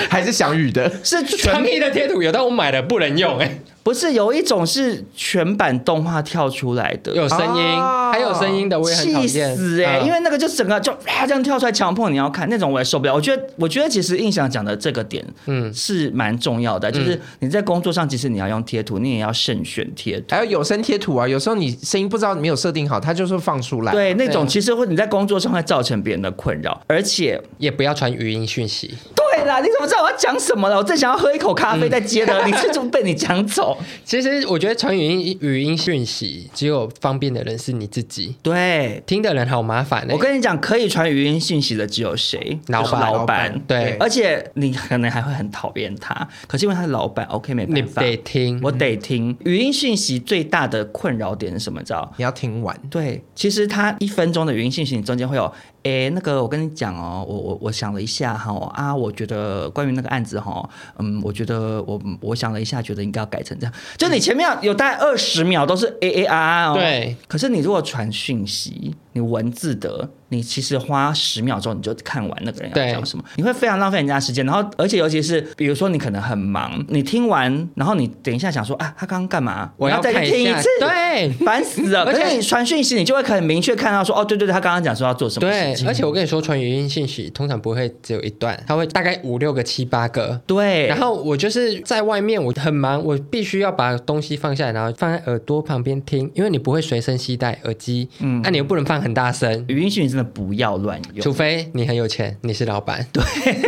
[0.10, 0.92] 还是翔宇的？
[1.04, 9.28] 是张毅的贴图有，但我买了不能用、欸，不是有一种是全版动画跳出来的，有声音，哦、还有声音的，我也很讨厌。
[9.30, 10.00] 气死哎、欸！
[10.02, 13.14] 嗯、因为那个就整个就啪这样跳出来，强迫你要看那种，我也受不了。
[13.14, 16.92] 我觉得，我觉得其实印象讲的这个点，嗯，是蛮重要的。
[16.92, 21.26] 嗯、就是你在工作上，其实你要用贴图，你也要慎选贴图，还有有声贴图啊。
[21.26, 23.94] 有时候你声音不知道没有设定好，它就是放出来。
[23.94, 28.94] 对，那种其实会你在工作上会造成别人的困扰，而且也不要传语音讯息。
[29.16, 30.76] 对啦，你怎么知道我要讲什么了？
[30.76, 33.77] 我正想要喝一口咖啡再接的，嗯、你这就被你讲走。
[34.04, 34.58] 其实我。
[34.58, 38.36] 我觉得传语音语音讯息，只有方便的人是你自己。
[38.42, 40.12] 对，听的人好麻烦、欸。
[40.12, 42.58] 我跟你讲，可以传语音讯息的只有谁？
[42.70, 43.00] 老板。
[43.00, 43.62] 老板。
[43.68, 48.02] 对，对而且你可能还会很讨厌他，可是因为他是老板，OK，没办法。
[48.02, 49.38] 你得听，我得听。
[49.46, 51.84] 语音讯息最大的困扰点是什么？
[51.84, 52.12] 知道？
[52.18, 52.76] 你要听完。
[52.90, 55.54] 对，其实他一分钟的语音讯息，你中间会有
[55.84, 60.68] 哎，那个我跟你讲哦，我我我想了一下哈啊，我觉得关于那个案子哈，
[61.00, 63.74] 嗯，我觉得我我想了一下，觉得应该要改成这样。
[63.98, 67.16] 就你前面有大概二十秒都是 A A R R 哦，对。
[67.28, 70.10] 可是你如果传讯息，你文字的。
[70.30, 74.46] 你其实花十秒钟你就看完那个人要讲什么，你会非常浪费人家时间。
[74.46, 79.72] 然后，而且尤其是比如说你可能很忙，你听完，然后你等一下想说啊，他刚刚干嘛？
[79.78, 82.04] 我要再听一次，对，烦死了。
[82.04, 85.86] 而且你传讯息，你就会很明确看到说，哦，对对对，他刚刚讲说要做什么事情。
[85.86, 90.42] 对，而且我跟你说，传语音信息通常不会只有一段，他会大概五六个、七八个。
[90.46, 90.88] 对。
[90.88, 99.66] 然后我就是在外面，我很忙，我必须要把东西放下来，然后放在耳朵旁边听，因为你不会随身携带耳机，嗯，那你又不能放很大声。
[99.68, 101.24] 语音讯息真的不要乱用。
[101.24, 103.06] 除非你很有钱，你是老板。
[103.12, 103.24] 对。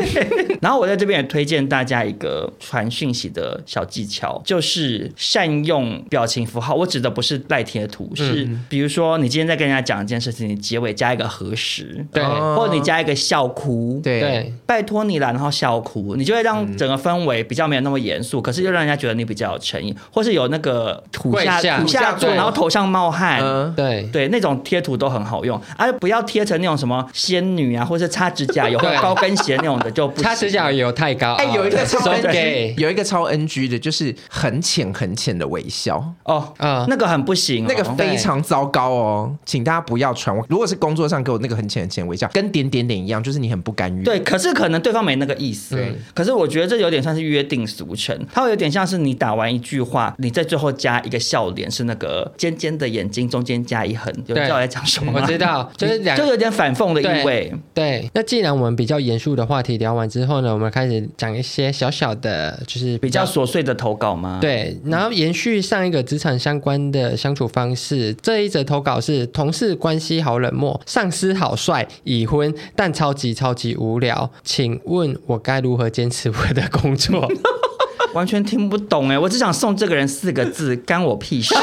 [0.61, 6.75] 然后我在这边也推荐大家一个传讯息的小技巧，就是善用表情符号。
[6.75, 23.41] 我指的不是赖贴图，是比如说你今天在跟人家讲一件事情，你结尾加一个核实，对，或者你加一个笑哭，对，拜托你了，然后笑哭，你就会让整个氛围比较没有那么严肃，可是又让人家觉得你比较有诚意，或是有那个土下土下座，然后头上冒汗，
[23.75, 27.05] 对对，那种贴图都很好用，而不要贴成那种什么。
[27.13, 30.21] 仙女啊，或者是擦指甲油、 高跟鞋那种的就不。
[30.21, 31.33] 擦指甲油太高。
[31.33, 36.03] 哎，有一个超 NG，有一个超 NG 的，就是很浅很浅的微笑。
[36.23, 40.35] 哦，啊，那个很不行，那个非常糟糕哦，请大家不要传。
[40.47, 44.03] 如果是工作上给我那个很浅很浅微笑，跟点点点一样，就是你很不甘愿。
[44.03, 45.77] 对，可是可能对方没那个意思。
[46.13, 55.08] 可是我觉得这有点像是约定俗成，它会有点像是你打完一句话，你在最后加一个笑脸，是那个尖尖的眼睛中间加一横，就知道在讲什么。
[55.13, 57.01] 我知道，就是两，就有点反讽的。
[57.01, 64.39] 对对，那既然我们比较严肃的话题聊完之后呢，我们开始讲一些小小的，就是比较，比较琐碎的投稿吗？
[64.41, 77.27] 对，然后延续上一个职场相关的相处方式，这一则投稿是同事关系好冷漠，上司好帅，已婚但超级超级无聊，请问我该如何坚持我的工作？
[78.13, 81.53] 完全听不懂哎，我只想送这个人四个字：干我屁事。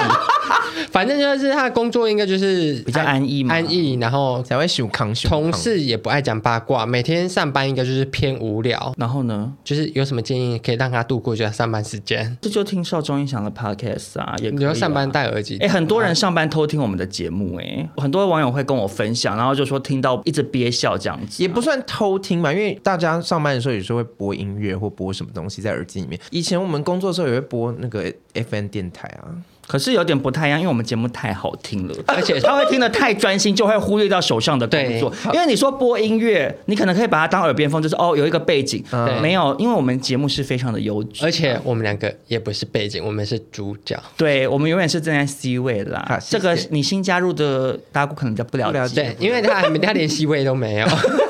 [0.96, 5.28] 反正就是他的工作应该就是比较安逸嘛，安逸，然后才会喜康熊。
[5.28, 8.94] 同事也不爱讲八卦，每天上班应该就是偏无聊。
[8.96, 12.34] 然后呢，就是有什么建议可以让他度过就上班时间？
[12.40, 14.48] 这就听少中音响的 podcast 啊，也。
[14.48, 15.58] 你要上班戴耳机？
[15.58, 26.18] 哎，很多人上班偷听我们的节目、欸，哎，很多网友会跟我分享，然后就说听到一直憋笑这样子、啊，也不算偷听吧，因为大家上班的时候有时候会播音乐或播什么东西在耳机里面。
[26.30, 29.36] 以前我们工作的时候也会播那个 FM 电台啊。
[29.66, 35.12] 可是有点不太一样，因为我们节目太好听了，而且他会听得太专心，就会忽略到手上的工作。
[35.32, 38.82] 因为你说播音乐，你可能可以把它当耳边风，就是哦有一个背景。
[38.90, 44.00] 对，没有，因为我们节目是非常的优质，而且我们两个也不是背景，我们是主角。
[44.16, 45.98] 对，我们永远是站在 C 位啦。
[46.08, 50.86] 啊、这个你新加入的大家可能比较不了解，对，因为他他连 C 位都没有。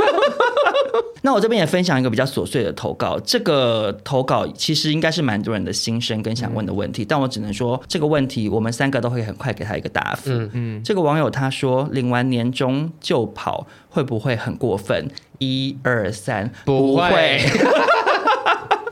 [1.26, 10.30] 那我这边也分享一个比较琐碎的投稿，这个投稿其实应该是蛮多人的心声跟想问的问题，嗯、但我只能说这个问题我们三个都会很快给他一个答复。
[10.30, 15.10] 嗯嗯，这个网友他说领完年终就跑会不会很过分？
[15.38, 17.40] 一二三，不会。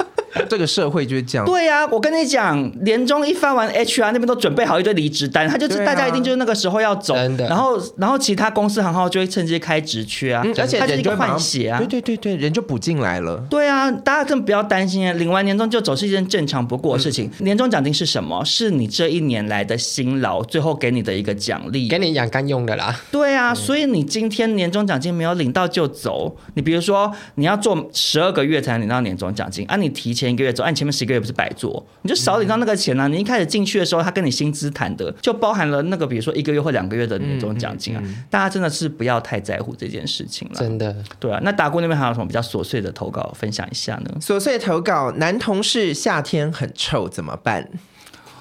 [0.48, 1.46] 这个社会就是这样。
[1.46, 13.44] 对呀、啊，我跟你讲，年终一发完，HR 那边都准备好一堆离职单，他就是大家一定就是那个时候要走，然后然后其他公司行号就会趁机开职缺啊，嗯、而且人就换血啊，对对对对，人就补进来了。
[13.50, 17.30] 对啊，大家更不要担心啊，领完年终就走是一件正常不过的事情。
[17.38, 18.44] 嗯、年终奖金是什么？
[18.44, 22.94] 是你这一年来的辛劳，最后给你的一个奖励，给你养肝用的啦。
[23.10, 33.08] 对啊，所以你今天年终奖金没有领到就走，你比如说你要做十二个月才能领到年终奖金，啊，你提前一个月走，按前面十个月不是白做，你就少领到那个钱啊！
[33.08, 38.00] 你一开始进去的时候，他跟你薪资谈的就包含了那个，比如说一个月或两个月的年终奖金啊。
[38.04, 40.94] 嗯嗯嗯、大家真的是不要太在乎这件事情了，真的。
[41.18, 44.10] 对啊，那达姑那边还有什么比较琐碎的投稿分享一下呢？
[44.20, 47.68] 琐碎投稿：男同事夏天很臭怎么办？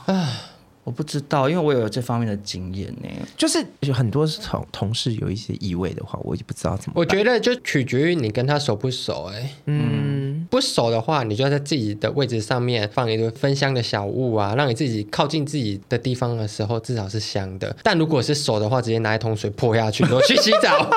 [0.06, 0.50] 啊。
[0.86, 3.08] 我不知道，因为我有这方面的经验呢。
[3.38, 7.00] 就是有很多同同事有一些异味的话，我就不知道怎么办。
[7.00, 9.50] 我觉得就取决于你跟他熟不熟哎。
[9.68, 17.76] 嗯，不熟的话，你就要在自己的位置上面放一堆分香的小物啊，让你自己靠近自己的地方的时候至少是香的。
[17.84, 20.90] 但如果是熟的话，直接拿一桶水泼下去，然后去洗澡。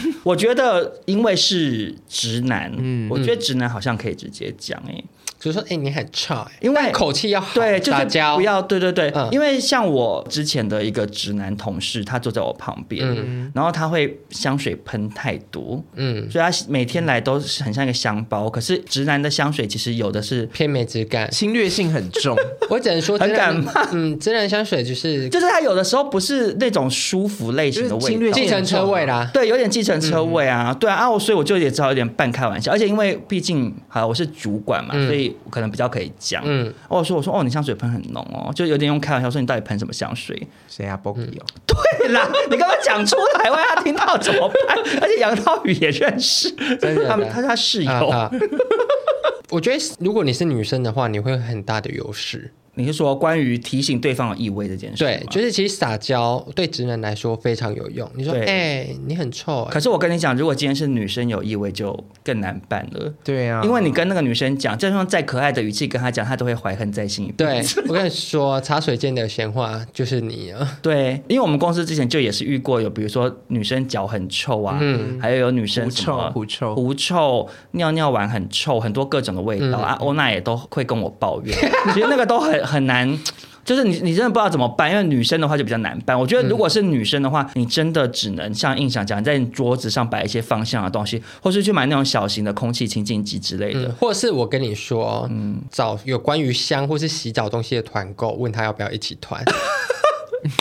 [0.24, 5.02] 我觉得因为是直男，嗯，我觉得直男好像可以直接讲哎。
[5.40, 8.04] 所以说，哎、欸，你很臭，因为口气要好，对，就是
[8.36, 18.48] 不要，对对对，嗯、因为像我之前的一个直男同事，他坐在我旁边，嗯、然后他会香水喷太多，嗯，所以他每天来都是很像一个香包。
[18.48, 22.36] 可是直男的香水其实有的是偏美质感，侵略性很重。
[22.70, 36.42] 我只能说很感冒，嗯，直男香水就是就是他有的时候不是那种舒服类型的味道，计程车味啦，对，有点计计程车位啊，嗯、对啊，啊，我所以我就也只好有点半开玩笑，而且因为毕竟好我是主管嘛，嗯、所以我可能比较可以讲。
[36.46, 40.40] 嗯，我说我说哦，你香水喷很浓哦，就有点用开玩笑说你到底喷什么香水？
[40.68, 41.44] 谁啊？Boki 哦。
[41.66, 44.78] 对啦，你刚刚讲出来，万一他听到怎么办？
[45.00, 47.90] 而且杨涛宇也认识，真的他们他是他室友。
[47.90, 48.30] 啊啊
[49.50, 52.50] 我觉得如果你是女生的话，你会有很大的优势。
[52.74, 55.04] 你是说关于提醒对方有异味这件事？
[55.04, 58.10] 对，就是其实撒娇对直男来说非常有用。
[58.14, 59.70] 你说，哎、欸，你很臭、欸。
[59.70, 61.94] 可是我跟你讲，如果今天是女生有异味，就
[62.24, 63.12] 更难办了。
[63.22, 67.30] 对啊，因为你跟那个女生讲，就算再可爱的语气跟她讲，她都会怀恨在心。
[67.36, 70.66] 对，我跟你说，茶水间的闲话就是你啊。
[70.80, 79.96] 对，因为我们公司之前就也是遇过有，比如说女生脚很臭啊，嗯，还有有女生什么狐臭、狐臭，尿尿完很臭，很多各种的味道、嗯、啊。
[80.00, 81.54] 欧娜也都会跟我抱怨，
[81.92, 82.61] 其实那个都很。
[82.64, 83.18] 很难，
[83.64, 86.18] 就是你你真的不知道怎么办，因为女生的话就比较难办。
[86.18, 99.42] 我觉得如果是女生的话，嗯、你真的只能像印象讲，在你桌子上摆一些芳香的东西，或是去买那种小型的空气清净机之类的，嗯、或者是我跟你说，嗯，找有关于香或是洗澡东西的团购，问他要不要一起团。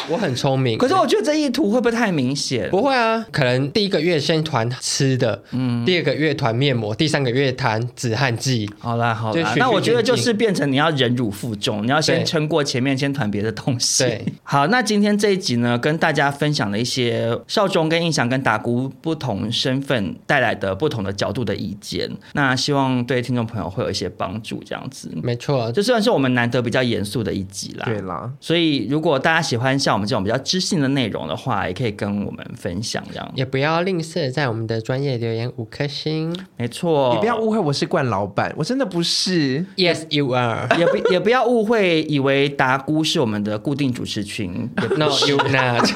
[0.09, 2.69] 我很聪明，可是我觉得这意图会不会太明显？
[2.69, 8.69] 不会啊，可能第一个月先团吃的，嗯，第二个月团面膜，第三个月团止汗剂。
[8.77, 14.03] 好啦好啦，那我觉得就是变成你要忍辱负重，你要先撑过前面，先团别的东西。
[14.03, 25.09] 对，好，那今天这一集呢，跟大家分享了一些少中跟印象跟达菇不同身份带来的不同的角度的意见，那希望对听众朋友会有一些帮助，这样子。
[25.23, 27.85] 没错，这算是我们难得比较严肃的一集啦。
[27.85, 29.70] 对啦，所以如果大家喜欢。
[29.77, 33.31] 像我们这种比较知性的内容的话，也可以跟我们分享这样。
[33.35, 37.13] 也不要吝啬在我们的专业留言五颗星，没错。
[37.13, 39.65] 你不要误会我是惯老板，我真的不是。
[39.75, 40.67] Yes, you are。
[40.77, 44.69] 也不也不要误会，以为达姑是我们的固定主持群。
[44.97, 45.87] No, you not。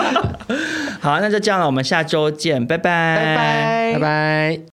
[1.00, 4.69] 好，那就这样了，我们下周见，拜拜，拜拜，拜拜。